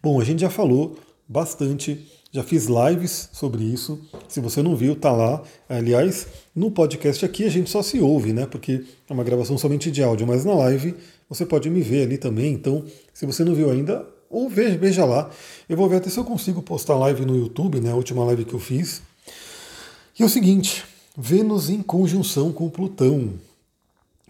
Bom, 0.02 0.22
a 0.22 0.24
gente 0.24 0.40
já 0.40 0.50
falou 0.50 0.98
bastante, 1.28 2.10
já 2.32 2.42
fiz 2.42 2.68
lives 2.68 3.28
sobre 3.34 3.62
isso. 3.62 4.00
Se 4.30 4.40
você 4.40 4.64
não 4.64 4.78
viu, 4.78 4.96
tá 4.96 5.12
lá. 5.12 5.44
Aliás, 5.68 6.26
no 6.56 6.72
podcast 6.72 7.26
aqui 7.26 7.44
a 7.44 7.50
gente 7.50 7.70
só 7.70 7.84
se 7.84 8.00
ouve, 8.00 8.32
né? 8.32 8.46
Porque 8.46 8.86
é 9.10 9.14
uma 9.14 9.26
gravação 9.26 9.58
somente 9.58 9.92
de 9.92 10.02
áudio, 10.02 10.26
mas 10.26 10.46
na 10.46 10.54
live 10.54 10.96
você 11.28 11.46
pode 11.46 11.70
me 11.70 11.82
ver 11.82 12.04
ali 12.04 12.18
também. 12.18 12.54
Então, 12.54 12.86
se 13.14 13.26
você 13.26 13.44
não 13.44 13.54
viu 13.54 13.70
ainda, 13.70 14.08
ou 14.32 14.50
veja, 14.50 14.78
veja 14.78 15.06
lá. 15.06 15.30
Eu 15.68 15.78
vou 15.78 15.90
ver 15.90 15.98
até 15.98 16.10
se 16.10 16.18
eu 16.18 16.24
consigo 16.24 16.62
postar 16.62 16.96
live 16.96 17.26
no 17.26 17.36
YouTube, 17.36 17.80
né, 17.80 17.92
a 17.92 17.96
última 17.96 18.24
live 18.26 18.46
que 18.46 18.54
eu 18.54 18.60
fiz. 18.60 19.02
E 20.18 20.24
é 20.24 20.26
o 20.26 20.30
seguinte, 20.30 20.84
Vênus 21.18 21.70
em 21.70 21.82
conjunção 21.82 22.52
com 22.52 22.70
Plutão. 22.70 23.34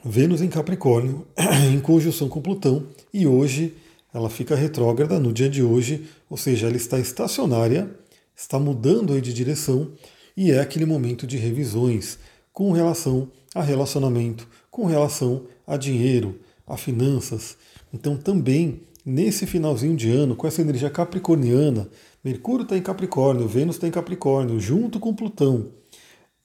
Vênus 0.03 0.41
em 0.41 0.49
Capricórnio, 0.49 1.27
em 1.71 1.79
conjunção 1.79 2.27
com 2.27 2.41
Plutão, 2.41 2.87
e 3.13 3.27
hoje 3.27 3.75
ela 4.13 4.29
fica 4.29 4.55
retrógrada 4.55 5.19
no 5.19 5.31
dia 5.31 5.47
de 5.47 5.61
hoje, 5.61 6.07
ou 6.29 6.35
seja, 6.35 6.67
ela 6.67 6.75
está 6.75 6.99
estacionária, 6.99 7.89
está 8.35 8.57
mudando 8.57 9.19
de 9.21 9.31
direção 9.31 9.91
e 10.35 10.51
é 10.51 10.59
aquele 10.59 10.85
momento 10.85 11.27
de 11.27 11.37
revisões 11.37 12.17
com 12.51 12.71
relação 12.71 13.29
a 13.53 13.61
relacionamento, 13.61 14.47
com 14.69 14.85
relação 14.85 15.43
a 15.67 15.77
dinheiro, 15.77 16.39
a 16.65 16.75
finanças. 16.77 17.55
Então 17.93 18.17
também 18.17 18.81
nesse 19.05 19.45
finalzinho 19.45 19.95
de 19.95 20.09
ano, 20.09 20.35
com 20.35 20.47
essa 20.47 20.61
energia 20.61 20.89
capricorniana, 20.89 21.89
Mercúrio 22.23 22.63
está 22.63 22.77
em 22.77 22.81
Capricórnio, 22.81 23.47
Vênus 23.47 23.75
está 23.75 23.87
em 23.87 23.91
Capricórnio, 23.91 24.59
junto 24.59 24.99
com 24.99 25.13
Plutão. 25.13 25.55
O 25.57 25.69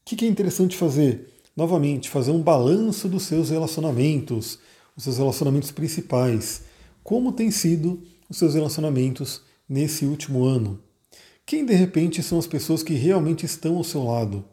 que, 0.05 0.17
que 0.17 0.25
é 0.25 0.29
interessante 0.29 0.77
fazer? 0.77 1.29
Novamente, 1.57 2.09
fazer 2.09 2.31
um 2.31 2.43
balanço 2.43 3.09
dos 3.09 3.25
seus 3.25 3.51
relacionamentos, 3.51 4.59
os 4.97 5.05
seus 5.05 5.19
relacionamentos 5.19 5.71
principais. 5.71 6.63
Como 7.03 7.33
têm 7.33 7.51
sido 7.51 8.03
os 8.29 8.39
seus 8.39 8.55
relacionamentos 8.55 9.43
nesse 9.69 10.05
último 10.05 10.45
ano? 10.45 10.81
Quem 11.45 11.65
de 11.65 11.75
repente 11.75 12.23
são 12.23 12.39
as 12.39 12.47
pessoas 12.47 12.83
que 12.83 12.95
realmente 12.95 13.47
estão 13.47 13.77
ao 13.77 13.85
seu 13.85 14.03
lado? 14.03 14.45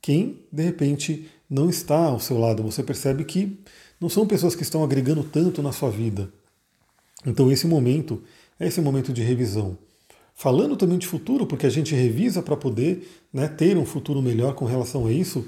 Quem 0.00 0.40
de 0.50 0.62
repente 0.62 1.28
não 1.48 1.70
está 1.70 2.06
ao 2.06 2.18
seu 2.18 2.38
lado? 2.38 2.62
Você 2.64 2.82
percebe 2.82 3.24
que 3.24 3.60
não 4.00 4.08
são 4.08 4.26
pessoas 4.26 4.56
que 4.56 4.62
estão 4.62 4.82
agregando 4.82 5.22
tanto 5.22 5.62
na 5.62 5.70
sua 5.70 5.90
vida. 5.90 6.32
Então 7.24 7.50
esse 7.50 7.66
momento 7.66 8.22
é 8.58 8.66
esse 8.66 8.80
momento 8.80 9.12
de 9.12 9.22
revisão. 9.22 9.76
Falando 10.34 10.76
também 10.76 10.98
de 10.98 11.06
futuro, 11.06 11.46
porque 11.46 11.66
a 11.66 11.70
gente 11.70 11.94
revisa 11.94 12.42
para 12.42 12.56
poder 12.56 13.08
né, 13.32 13.46
ter 13.48 13.76
um 13.76 13.84
futuro 13.84 14.22
melhor 14.22 14.54
com 14.54 14.64
relação 14.64 15.06
a 15.06 15.12
isso, 15.12 15.40
o 15.40 15.44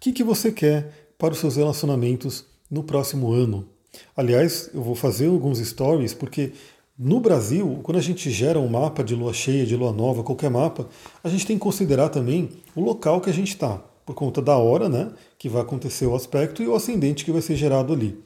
que, 0.00 0.12
que 0.12 0.24
você 0.24 0.50
quer 0.50 1.12
para 1.18 1.32
os 1.32 1.38
seus 1.38 1.56
relacionamentos 1.56 2.44
no 2.70 2.82
próximo 2.82 3.32
ano? 3.32 3.68
Aliás, 4.16 4.70
eu 4.74 4.82
vou 4.82 4.94
fazer 4.94 5.28
alguns 5.28 5.58
stories, 5.58 6.14
porque 6.14 6.52
no 6.98 7.20
Brasil, 7.20 7.80
quando 7.82 7.98
a 7.98 8.02
gente 8.02 8.30
gera 8.30 8.58
um 8.58 8.68
mapa 8.68 9.02
de 9.02 9.14
lua 9.14 9.32
cheia, 9.32 9.66
de 9.66 9.76
lua 9.76 9.92
nova, 9.92 10.22
qualquer 10.22 10.50
mapa, 10.50 10.88
a 11.22 11.28
gente 11.28 11.46
tem 11.46 11.56
que 11.56 11.62
considerar 11.62 12.08
também 12.08 12.50
o 12.74 12.80
local 12.80 13.20
que 13.20 13.30
a 13.30 13.32
gente 13.32 13.48
está, 13.48 13.82
por 14.06 14.14
conta 14.14 14.40
da 14.40 14.56
hora 14.56 14.88
né, 14.88 15.10
que 15.38 15.48
vai 15.48 15.62
acontecer 15.62 16.06
o 16.06 16.14
aspecto 16.14 16.62
e 16.62 16.68
o 16.68 16.74
ascendente 16.74 17.24
que 17.24 17.32
vai 17.32 17.42
ser 17.42 17.56
gerado 17.56 17.92
ali. 17.92 18.18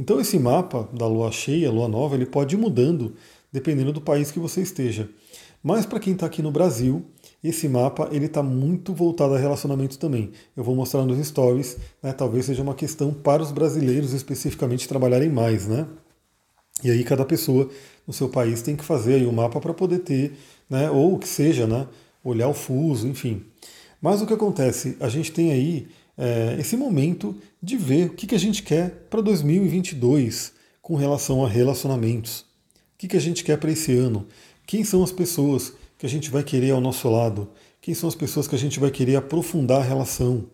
Então 0.00 0.18
esse 0.18 0.38
mapa 0.38 0.88
da 0.94 1.06
lua 1.06 1.30
cheia, 1.30 1.70
lua 1.70 1.86
nova, 1.86 2.14
ele 2.14 2.24
pode 2.24 2.54
ir 2.56 2.58
mudando 2.58 3.16
dependendo 3.52 3.92
do 3.92 4.00
país 4.00 4.30
que 4.30 4.38
você 4.38 4.62
esteja. 4.62 5.10
Mas 5.62 5.84
para 5.84 6.00
quem 6.00 6.14
está 6.14 6.24
aqui 6.24 6.40
no 6.40 6.50
Brasil, 6.50 7.04
esse 7.44 7.68
mapa 7.68 8.08
ele 8.10 8.24
está 8.24 8.42
muito 8.42 8.94
voltado 8.94 9.34
a 9.34 9.38
relacionamento 9.38 9.98
também. 9.98 10.30
Eu 10.56 10.64
vou 10.64 10.74
mostrar 10.74 11.04
nos 11.04 11.22
stories, 11.26 11.76
né, 12.02 12.14
talvez 12.14 12.46
seja 12.46 12.62
uma 12.62 12.74
questão 12.74 13.12
para 13.12 13.42
os 13.42 13.52
brasileiros 13.52 14.14
especificamente 14.14 14.88
trabalharem 14.88 15.28
mais, 15.28 15.68
né? 15.68 15.86
E 16.82 16.90
aí 16.90 17.04
cada 17.04 17.26
pessoa 17.26 17.68
no 18.06 18.14
seu 18.14 18.30
país 18.30 18.62
tem 18.62 18.76
que 18.76 18.84
fazer 18.84 19.22
o 19.26 19.28
um 19.28 19.32
mapa 19.32 19.60
para 19.60 19.74
poder 19.74 19.98
ter, 19.98 20.32
né, 20.70 20.90
ou 20.90 21.16
o 21.16 21.18
que 21.18 21.28
seja, 21.28 21.66
né, 21.66 21.86
olhar 22.24 22.48
o 22.48 22.54
fuso, 22.54 23.06
enfim. 23.06 23.44
Mas 24.00 24.22
o 24.22 24.26
que 24.26 24.32
acontece? 24.32 24.96
A 24.98 25.10
gente 25.10 25.30
tem 25.30 25.52
aí 25.52 25.88
é, 26.20 26.56
esse 26.60 26.76
momento 26.76 27.34
de 27.62 27.78
ver 27.78 28.10
o 28.10 28.12
que, 28.12 28.26
que 28.26 28.34
a 28.34 28.38
gente 28.38 28.62
quer 28.62 29.06
para 29.08 29.22
2022 29.22 30.52
com 30.82 30.94
relação 30.94 31.42
a 31.42 31.48
relacionamentos. 31.48 32.40
O 32.40 32.44
que, 32.98 33.08
que 33.08 33.16
a 33.16 33.20
gente 33.20 33.42
quer 33.42 33.56
para 33.56 33.72
esse 33.72 33.96
ano? 33.96 34.26
Quem 34.66 34.84
são 34.84 35.02
as 35.02 35.10
pessoas 35.10 35.72
que 35.96 36.04
a 36.04 36.08
gente 36.08 36.30
vai 36.30 36.42
querer 36.42 36.72
ao 36.72 36.80
nosso 36.80 37.08
lado? 37.08 37.48
Quem 37.80 37.94
são 37.94 38.06
as 38.06 38.14
pessoas 38.14 38.46
que 38.46 38.54
a 38.54 38.58
gente 38.58 38.78
vai 38.78 38.90
querer 38.90 39.16
aprofundar 39.16 39.80
a 39.80 39.84
relação? 39.84 40.44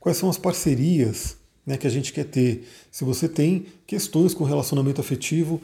Quais 0.00 0.18
são 0.18 0.28
as 0.28 0.36
parcerias 0.36 1.36
né, 1.64 1.76
que 1.76 1.86
a 1.86 1.90
gente 1.90 2.12
quer 2.12 2.24
ter? 2.24 2.66
Se 2.90 3.04
você 3.04 3.28
tem 3.28 3.66
questões 3.86 4.34
com 4.34 4.42
relacionamento 4.42 5.00
afetivo, 5.00 5.62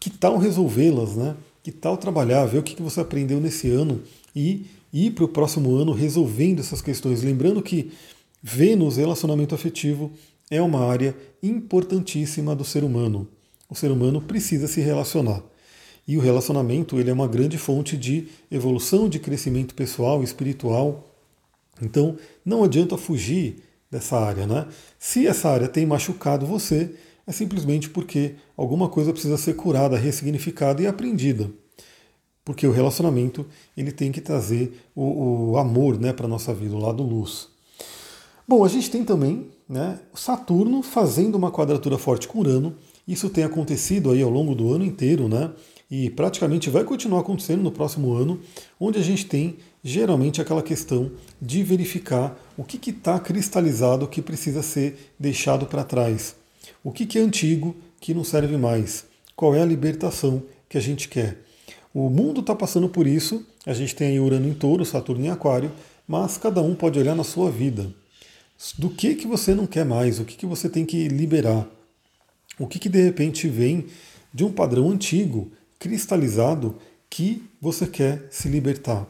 que 0.00 0.08
tal 0.08 0.38
resolvê-las, 0.38 1.16
né? 1.16 1.36
Que 1.62 1.70
tal 1.70 1.98
trabalhar, 1.98 2.46
ver 2.46 2.58
o 2.58 2.62
que 2.62 2.80
você 2.80 3.00
aprendeu 3.00 3.38
nesse 3.38 3.68
ano 3.68 4.00
e 4.34 4.64
ir 4.90 5.10
para 5.10 5.24
o 5.24 5.28
próximo 5.28 5.74
ano 5.76 5.92
resolvendo 5.92 6.60
essas 6.60 6.80
questões. 6.80 7.22
Lembrando 7.22 7.60
que 7.60 7.92
Vênus, 8.42 8.96
relacionamento 8.96 9.54
afetivo, 9.54 10.10
é 10.50 10.60
uma 10.60 10.84
área 10.86 11.14
importantíssima 11.42 12.54
do 12.56 12.64
ser 12.64 12.82
humano. 12.82 13.28
O 13.68 13.74
ser 13.74 13.90
humano 13.90 14.20
precisa 14.20 14.66
se 14.66 14.80
relacionar. 14.80 15.42
E 16.08 16.16
o 16.16 16.20
relacionamento 16.20 16.98
ele 16.98 17.10
é 17.10 17.12
uma 17.12 17.28
grande 17.28 17.56
fonte 17.56 17.96
de 17.96 18.28
evolução, 18.50 19.08
de 19.08 19.20
crescimento 19.20 19.74
pessoal, 19.74 20.24
espiritual. 20.24 21.06
Então, 21.80 22.16
não 22.44 22.64
adianta 22.64 22.96
fugir 22.96 23.62
dessa 23.90 24.18
área, 24.18 24.46
né? 24.46 24.66
Se 24.98 25.26
essa 25.26 25.48
área 25.48 25.68
tem 25.68 25.86
machucado 25.86 26.46
você, 26.46 26.94
é 27.26 27.32
simplesmente 27.32 27.88
porque 27.90 28.34
alguma 28.56 28.88
coisa 28.88 29.12
precisa 29.12 29.36
ser 29.36 29.54
curada, 29.54 29.96
ressignificada 29.96 30.82
e 30.82 30.86
aprendida. 30.86 31.50
Porque 32.44 32.66
o 32.66 32.72
relacionamento 32.72 33.46
ele 33.76 33.92
tem 33.92 34.10
que 34.10 34.20
trazer 34.20 34.80
o, 34.96 35.50
o 35.50 35.56
amor 35.58 36.00
né, 36.00 36.12
para 36.12 36.26
a 36.26 36.28
nossa 36.28 36.52
vida, 36.52 36.74
o 36.74 36.80
lado 36.80 37.04
luz. 37.04 37.49
Bom, 38.50 38.64
a 38.64 38.68
gente 38.68 38.90
tem 38.90 39.04
também 39.04 39.46
né, 39.68 40.00
Saturno 40.12 40.82
fazendo 40.82 41.36
uma 41.36 41.52
quadratura 41.52 41.96
forte 41.96 42.26
com 42.26 42.40
Urano. 42.40 42.74
Isso 43.06 43.30
tem 43.30 43.44
acontecido 43.44 44.10
aí 44.10 44.20
ao 44.20 44.28
longo 44.28 44.56
do 44.56 44.72
ano 44.72 44.84
inteiro, 44.84 45.28
né? 45.28 45.52
E 45.88 46.10
praticamente 46.10 46.68
vai 46.68 46.82
continuar 46.82 47.20
acontecendo 47.20 47.62
no 47.62 47.70
próximo 47.70 48.12
ano, 48.12 48.40
onde 48.80 48.98
a 48.98 49.02
gente 49.02 49.24
tem 49.26 49.58
geralmente 49.84 50.40
aquela 50.40 50.64
questão 50.64 51.12
de 51.40 51.62
verificar 51.62 52.36
o 52.58 52.64
que 52.64 52.90
está 52.90 53.20
cristalizado 53.20 54.08
que 54.08 54.20
precisa 54.20 54.64
ser 54.64 55.12
deixado 55.16 55.64
para 55.66 55.84
trás. 55.84 56.34
O 56.82 56.90
que, 56.90 57.06
que 57.06 57.20
é 57.20 57.22
antigo 57.22 57.76
que 58.00 58.12
não 58.12 58.24
serve 58.24 58.56
mais? 58.56 59.04
Qual 59.36 59.54
é 59.54 59.62
a 59.62 59.64
libertação 59.64 60.42
que 60.68 60.76
a 60.76 60.80
gente 60.80 61.08
quer? 61.08 61.38
O 61.94 62.10
mundo 62.10 62.40
está 62.40 62.56
passando 62.56 62.88
por 62.88 63.06
isso, 63.06 63.46
a 63.64 63.72
gente 63.72 63.94
tem 63.94 64.08
aí 64.08 64.18
Urano 64.18 64.48
em 64.48 64.54
touro, 64.54 64.84
Saturno 64.84 65.24
em 65.24 65.30
aquário, 65.30 65.70
mas 66.04 66.36
cada 66.36 66.60
um 66.60 66.74
pode 66.74 66.98
olhar 66.98 67.14
na 67.14 67.22
sua 67.22 67.48
vida. 67.48 67.94
Do 68.76 68.90
que, 68.90 69.14
que 69.14 69.26
você 69.26 69.54
não 69.54 69.66
quer 69.66 69.84
mais? 69.84 70.20
O 70.20 70.24
que, 70.24 70.36
que 70.36 70.46
você 70.46 70.68
tem 70.68 70.84
que 70.84 71.08
liberar? 71.08 71.66
O 72.58 72.66
que, 72.66 72.78
que 72.78 72.90
de 72.90 73.02
repente 73.02 73.48
vem 73.48 73.86
de 74.34 74.44
um 74.44 74.52
padrão 74.52 74.90
antigo, 74.90 75.50
cristalizado, 75.78 76.76
que 77.08 77.42
você 77.60 77.86
quer 77.86 78.26
se 78.30 78.48
libertar? 78.48 79.06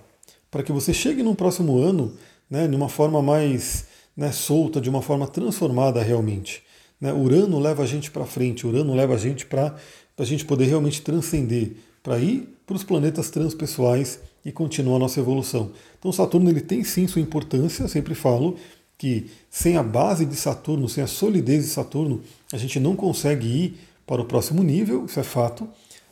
Para 0.50 0.62
que 0.62 0.70
você 0.70 0.94
chegue 0.94 1.22
no 1.22 1.34
próximo 1.34 1.78
ano 1.78 2.14
né, 2.48 2.68
de 2.68 2.76
uma 2.76 2.88
forma 2.88 3.20
mais 3.20 3.86
né, 4.16 4.30
solta, 4.30 4.80
de 4.80 4.88
uma 4.88 5.02
forma 5.02 5.26
transformada 5.26 6.00
realmente. 6.00 6.62
Né? 7.00 7.12
Urano 7.12 7.58
leva 7.58 7.82
a 7.82 7.86
gente 7.86 8.10
para 8.10 8.24
frente, 8.24 8.66
Urano 8.66 8.94
leva 8.94 9.14
a 9.14 9.18
gente 9.18 9.46
para 9.46 9.74
a 10.16 10.24
gente 10.24 10.44
poder 10.44 10.66
realmente 10.66 11.02
transcender, 11.02 11.72
para 12.02 12.18
ir 12.18 12.48
para 12.64 12.76
os 12.76 12.84
planetas 12.84 13.30
transpessoais 13.30 14.20
e 14.44 14.52
continuar 14.52 14.96
a 14.96 15.00
nossa 15.00 15.18
evolução. 15.18 15.72
Então 15.98 16.12
Saturno 16.12 16.48
ele 16.50 16.60
tem 16.60 16.84
sim 16.84 17.06
sua 17.06 17.20
importância, 17.20 17.88
sempre 17.88 18.14
falo 18.14 18.56
que 19.00 19.30
sem 19.48 19.78
a 19.78 19.82
base 19.82 20.26
de 20.26 20.36
Saturno, 20.36 20.86
sem 20.86 21.02
a 21.02 21.06
solidez 21.06 21.64
de 21.64 21.70
Saturno, 21.70 22.20
a 22.52 22.58
gente 22.58 22.78
não 22.78 22.94
consegue 22.94 23.46
ir 23.46 23.78
para 24.06 24.20
o 24.20 24.26
próximo 24.26 24.62
nível, 24.62 25.06
isso 25.06 25.18
é 25.18 25.22
fato, 25.22 25.66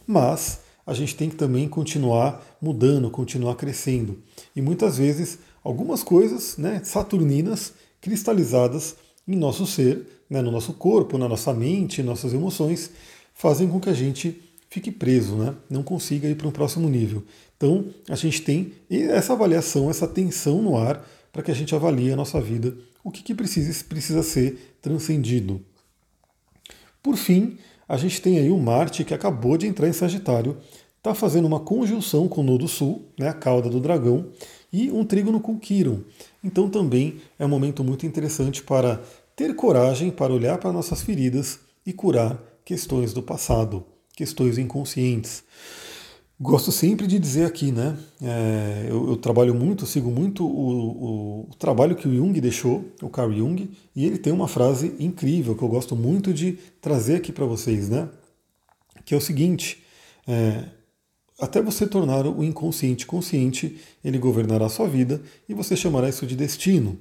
mas 0.06 0.60
a 0.86 0.94
gente 0.94 1.14
tem 1.14 1.28
que 1.28 1.36
também 1.36 1.68
continuar 1.68 2.42
mudando, 2.62 3.10
continuar 3.10 3.56
crescendo. 3.56 4.16
E 4.56 4.62
muitas 4.62 4.96
vezes 4.96 5.38
algumas 5.62 6.02
coisas 6.02 6.56
né, 6.56 6.80
saturninas 6.82 7.74
cristalizadas 8.00 8.96
em 9.28 9.36
nosso 9.36 9.66
ser, 9.66 10.22
né, 10.30 10.40
no 10.40 10.50
nosso 10.50 10.72
corpo, 10.72 11.18
na 11.18 11.28
nossa 11.28 11.52
mente, 11.52 12.02
nossas 12.02 12.32
emoções, 12.32 12.90
fazem 13.34 13.68
com 13.68 13.78
que 13.78 13.90
a 13.90 13.94
gente 13.94 14.40
fique 14.70 14.90
preso, 14.90 15.36
né, 15.36 15.54
não 15.68 15.82
consiga 15.82 16.26
ir 16.26 16.36
para 16.36 16.48
um 16.48 16.52
próximo 16.52 16.88
nível. 16.88 17.22
Então, 17.54 17.84
a 18.08 18.16
gente 18.16 18.40
tem 18.40 18.72
essa 18.90 19.34
avaliação, 19.34 19.90
essa 19.90 20.08
tensão 20.08 20.62
no 20.62 20.78
ar 20.78 21.04
para 21.32 21.42
que 21.42 21.50
a 21.50 21.54
gente 21.54 21.74
avalie 21.74 22.12
a 22.12 22.16
nossa 22.16 22.40
vida, 22.40 22.76
o 23.02 23.10
que, 23.10 23.22
que 23.22 23.34
precisa, 23.34 23.84
precisa 23.84 24.22
ser 24.22 24.76
transcendido. 24.80 25.60
Por 27.02 27.16
fim, 27.16 27.58
a 27.88 27.96
gente 27.96 28.20
tem 28.20 28.38
aí 28.38 28.50
o 28.50 28.58
Marte 28.58 29.04
que 29.04 29.14
acabou 29.14 29.56
de 29.56 29.66
entrar 29.66 29.88
em 29.88 29.92
Sagitário, 29.92 30.58
está 30.96 31.14
fazendo 31.14 31.46
uma 31.46 31.60
conjunção 31.60 32.28
com 32.28 32.40
o 32.40 32.44
Nodo 32.44 32.68
Sul, 32.68 33.06
né, 33.18 33.28
a 33.28 33.32
cauda 33.32 33.70
do 33.70 33.80
dragão, 33.80 34.26
e 34.72 34.90
um 34.90 35.04
trígono 35.04 35.40
com 35.40 35.58
Quiron. 35.58 36.00
Então 36.44 36.68
também 36.68 37.20
é 37.38 37.46
um 37.46 37.48
momento 37.48 37.82
muito 37.82 38.04
interessante 38.04 38.62
para 38.62 39.00
ter 39.34 39.54
coragem 39.54 40.10
para 40.10 40.32
olhar 40.32 40.58
para 40.58 40.72
nossas 40.72 41.00
feridas 41.00 41.60
e 41.86 41.92
curar 41.92 42.38
questões 42.64 43.12
do 43.12 43.22
passado, 43.22 43.86
questões 44.14 44.58
inconscientes. 44.58 45.44
Gosto 46.40 46.70
sempre 46.70 47.08
de 47.08 47.18
dizer 47.18 47.46
aqui, 47.46 47.72
né? 47.72 47.98
É, 48.22 48.86
eu, 48.88 49.08
eu, 49.08 49.16
trabalho 49.16 49.52
muito, 49.52 49.84
sigo 49.86 50.08
muito 50.08 50.46
o, 50.46 50.50
o, 50.50 51.40
o, 51.50 51.54
trabalho 51.58 51.96
que 51.96 52.06
o 52.06 52.14
Jung 52.14 52.40
deixou, 52.40 52.84
o 53.02 53.08
Carl 53.08 53.32
Jung, 53.32 53.68
e 53.94 54.06
ele 54.06 54.18
tem 54.18 54.32
uma 54.32 54.46
frase 54.46 54.94
incrível 55.00 55.56
que 55.56 55.62
eu 55.64 55.68
gosto 55.68 55.96
muito 55.96 56.32
de 56.32 56.52
trazer 56.80 57.16
aqui 57.16 57.32
para 57.32 57.44
vocês, 57.44 57.88
né? 57.88 58.08
Que 59.04 59.14
é 59.14 59.16
o 59.16 59.20
seguinte: 59.20 59.82
é, 60.28 60.66
até 61.40 61.60
você 61.60 61.88
tornar 61.88 62.24
o 62.24 62.44
inconsciente 62.44 63.04
consciente, 63.04 63.76
ele 64.04 64.18
governará 64.18 64.66
a 64.66 64.68
sua 64.68 64.88
vida 64.88 65.20
e 65.48 65.54
você 65.54 65.74
chamará 65.74 66.08
isso 66.08 66.24
de 66.24 66.36
destino. 66.36 66.98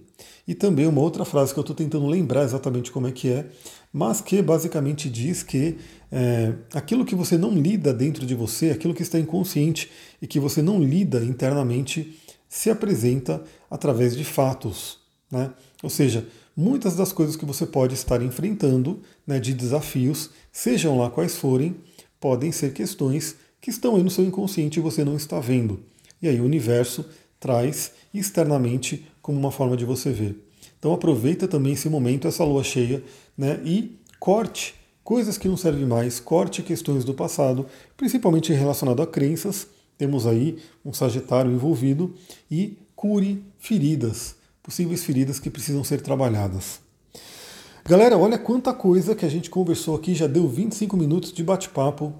E 0.47 0.55
também 0.55 0.87
uma 0.87 1.01
outra 1.01 1.25
frase 1.25 1.53
que 1.53 1.59
eu 1.59 1.61
estou 1.61 1.75
tentando 1.75 2.07
lembrar 2.07 2.43
exatamente 2.43 2.91
como 2.91 3.05
é 3.05 3.11
que 3.11 3.29
é, 3.29 3.45
mas 3.91 4.21
que 4.21 4.41
basicamente 4.41 5.09
diz 5.09 5.43
que 5.43 5.77
é, 6.11 6.53
aquilo 6.73 7.05
que 7.05 7.15
você 7.15 7.37
não 7.37 7.51
lida 7.51 7.93
dentro 7.93 8.25
de 8.25 8.35
você, 8.35 8.69
aquilo 8.69 8.93
que 8.93 9.01
está 9.01 9.19
inconsciente 9.19 9.89
e 10.21 10.27
que 10.27 10.39
você 10.39 10.61
não 10.61 10.81
lida 10.81 11.23
internamente, 11.23 12.19
se 12.47 12.69
apresenta 12.69 13.43
através 13.69 14.15
de 14.15 14.23
fatos. 14.23 14.99
Né? 15.31 15.51
Ou 15.83 15.89
seja, 15.89 16.27
muitas 16.55 16.95
das 16.95 17.11
coisas 17.11 17.35
que 17.35 17.45
você 17.45 17.65
pode 17.65 17.93
estar 17.93 18.21
enfrentando, 18.21 19.01
né, 19.25 19.39
de 19.39 19.53
desafios, 19.53 20.29
sejam 20.51 20.97
lá 20.97 21.09
quais 21.09 21.35
forem, 21.35 21.75
podem 22.19 22.51
ser 22.51 22.73
questões 22.73 23.35
que 23.59 23.69
estão 23.69 23.95
aí 23.95 24.03
no 24.03 24.09
seu 24.09 24.23
inconsciente 24.23 24.79
e 24.79 24.81
você 24.81 25.03
não 25.03 25.15
está 25.15 25.39
vendo. 25.39 25.83
E 26.21 26.27
aí 26.27 26.39
o 26.39 26.45
universo 26.45 27.05
traz 27.39 27.91
externamente 28.13 29.05
como 29.21 29.37
uma 29.37 29.51
forma 29.51 29.77
de 29.77 29.85
você 29.85 30.11
ver. 30.11 30.46
Então 30.79 30.93
aproveita 30.93 31.47
também 31.47 31.73
esse 31.73 31.89
momento, 31.89 32.27
essa 32.27 32.43
lua 32.43 32.63
cheia, 32.63 33.03
né, 33.37 33.59
e 33.63 33.97
corte 34.19 34.75
coisas 35.07 35.37
que 35.37 35.47
não 35.47 35.55
servem 35.55 35.85
mais, 35.85 36.19
corte 36.19 36.61
questões 36.61 37.05
do 37.05 37.13
passado, 37.13 37.65
principalmente 37.95 38.51
relacionado 38.51 39.01
a 39.01 39.07
crenças. 39.07 39.65
Temos 39.97 40.27
aí 40.27 40.57
um 40.83 40.91
Sagitário 40.91 41.49
envolvido 41.49 42.13
e 42.51 42.77
cure 42.93 43.41
feridas, 43.57 44.35
possíveis 44.61 45.05
feridas 45.05 45.39
que 45.39 45.49
precisam 45.49 45.81
ser 45.81 46.01
trabalhadas. 46.01 46.81
Galera, 47.85 48.17
olha 48.17 48.37
quanta 48.37 48.73
coisa 48.73 49.15
que 49.15 49.25
a 49.25 49.29
gente 49.29 49.49
conversou 49.49 49.95
aqui, 49.95 50.13
já 50.13 50.27
deu 50.27 50.45
25 50.45 50.97
minutos 50.97 51.31
de 51.31 51.41
bate-papo. 51.41 52.13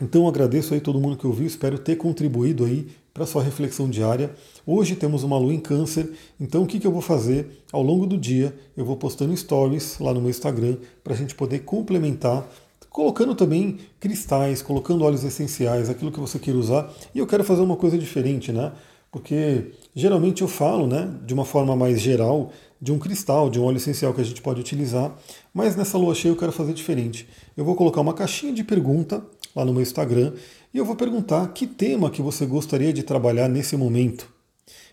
Então 0.00 0.26
agradeço 0.26 0.72
aí 0.72 0.80
todo 0.80 0.98
mundo 0.98 1.18
que 1.18 1.26
ouviu, 1.26 1.46
espero 1.46 1.78
ter 1.78 1.96
contribuído 1.96 2.64
aí 2.64 2.88
para 3.18 3.26
sua 3.26 3.42
reflexão 3.42 3.90
diária. 3.90 4.30
Hoje 4.64 4.94
temos 4.94 5.24
uma 5.24 5.36
lua 5.36 5.52
em 5.52 5.58
câncer, 5.58 6.08
então 6.40 6.62
o 6.62 6.66
que, 6.68 6.78
que 6.78 6.86
eu 6.86 6.92
vou 6.92 7.02
fazer 7.02 7.64
ao 7.72 7.82
longo 7.82 8.06
do 8.06 8.16
dia? 8.16 8.54
Eu 8.76 8.84
vou 8.84 8.96
postando 8.96 9.36
stories 9.36 9.98
lá 9.98 10.14
no 10.14 10.20
meu 10.20 10.30
Instagram 10.30 10.76
para 11.02 11.14
a 11.14 11.16
gente 11.16 11.34
poder 11.34 11.64
complementar, 11.64 12.48
colocando 12.88 13.34
também 13.34 13.78
cristais, 13.98 14.62
colocando 14.62 15.04
óleos 15.04 15.24
essenciais, 15.24 15.90
aquilo 15.90 16.12
que 16.12 16.20
você 16.20 16.38
queira 16.38 16.56
usar. 16.56 16.92
E 17.12 17.18
eu 17.18 17.26
quero 17.26 17.42
fazer 17.42 17.62
uma 17.62 17.74
coisa 17.74 17.98
diferente, 17.98 18.52
né? 18.52 18.70
Porque 19.10 19.72
geralmente 19.96 20.42
eu 20.42 20.48
falo, 20.48 20.86
né, 20.86 21.12
de 21.26 21.34
uma 21.34 21.44
forma 21.44 21.74
mais 21.74 22.00
geral, 22.00 22.52
de 22.80 22.92
um 22.92 23.00
cristal, 23.00 23.50
de 23.50 23.58
um 23.58 23.64
óleo 23.64 23.78
essencial 23.78 24.14
que 24.14 24.20
a 24.20 24.24
gente 24.24 24.40
pode 24.40 24.60
utilizar, 24.60 25.16
mas 25.52 25.74
nessa 25.74 25.98
lua 25.98 26.14
cheia 26.14 26.30
eu 26.30 26.36
quero 26.36 26.52
fazer 26.52 26.72
diferente. 26.72 27.28
Eu 27.56 27.64
vou 27.64 27.74
colocar 27.74 28.00
uma 28.00 28.14
caixinha 28.14 28.52
de 28.52 28.62
pergunta 28.62 29.24
lá 29.58 29.64
no 29.64 29.72
meu 29.72 29.82
Instagram 29.82 30.32
e 30.72 30.78
eu 30.78 30.84
vou 30.84 30.94
perguntar 30.94 31.46
que 31.48 31.66
tema 31.66 32.10
que 32.10 32.22
você 32.22 32.46
gostaria 32.46 32.92
de 32.92 33.02
trabalhar 33.02 33.48
nesse 33.48 33.76
momento. 33.76 34.28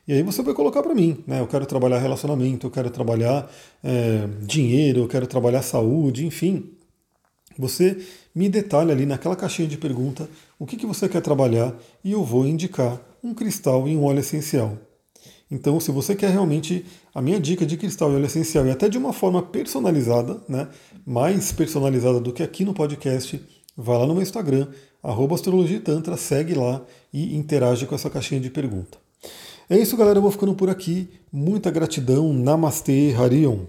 E 0.07 0.13
aí 0.13 0.23
você 0.23 0.41
vai 0.41 0.53
colocar 0.53 0.83
para 0.83 0.93
mim, 0.93 1.23
né? 1.25 1.39
Eu 1.39 1.47
quero 1.47 1.65
trabalhar 1.65 1.99
relacionamento, 1.99 2.67
eu 2.67 2.71
quero 2.71 2.89
trabalhar 2.89 3.51
é, 3.83 4.27
dinheiro, 4.41 5.01
eu 5.01 5.07
quero 5.07 5.27
trabalhar 5.27 5.61
saúde, 5.61 6.25
enfim. 6.25 6.71
Você 7.57 7.97
me 8.33 8.49
detalha 8.49 8.91
ali 8.91 9.05
naquela 9.05 9.35
caixinha 9.35 9.67
de 9.67 9.77
pergunta 9.77 10.29
o 10.59 10.65
que, 10.65 10.77
que 10.77 10.85
você 10.85 11.07
quer 11.07 11.21
trabalhar 11.21 11.73
e 12.03 12.11
eu 12.11 12.23
vou 12.23 12.45
indicar 12.45 12.99
um 13.23 13.33
cristal 13.33 13.87
e 13.87 13.95
um 13.95 14.03
óleo 14.03 14.19
essencial. 14.19 14.77
Então, 15.49 15.79
se 15.79 15.91
você 15.91 16.15
quer 16.15 16.31
realmente 16.31 16.85
a 17.13 17.21
minha 17.21 17.39
dica 17.39 17.65
de 17.65 17.77
cristal 17.77 18.11
e 18.11 18.15
óleo 18.15 18.25
essencial, 18.25 18.65
e 18.65 18.71
até 18.71 18.89
de 18.89 18.97
uma 18.97 19.13
forma 19.13 19.41
personalizada, 19.41 20.41
né, 20.49 20.67
mais 21.05 21.51
personalizada 21.51 22.19
do 22.19 22.33
que 22.33 22.43
aqui 22.43 22.65
no 22.65 22.73
podcast, 22.73 23.41
Vá 23.77 23.97
lá 23.97 24.07
no 24.07 24.13
meu 24.13 24.23
Instagram, 24.23 24.67
astrologitantra, 25.35 26.15
segue 26.17 26.53
lá 26.53 26.81
e 27.13 27.35
interage 27.35 27.85
com 27.85 27.95
essa 27.95 28.09
caixinha 28.09 28.39
de 28.39 28.49
pergunta. 28.49 28.97
É 29.69 29.77
isso, 29.77 29.97
galera. 29.97 30.19
Eu 30.19 30.21
vou 30.21 30.31
ficando 30.31 30.53
por 30.53 30.69
aqui. 30.69 31.09
Muita 31.31 31.71
gratidão. 31.71 32.31
Namastê, 32.31 33.13
Harion. 33.17 33.65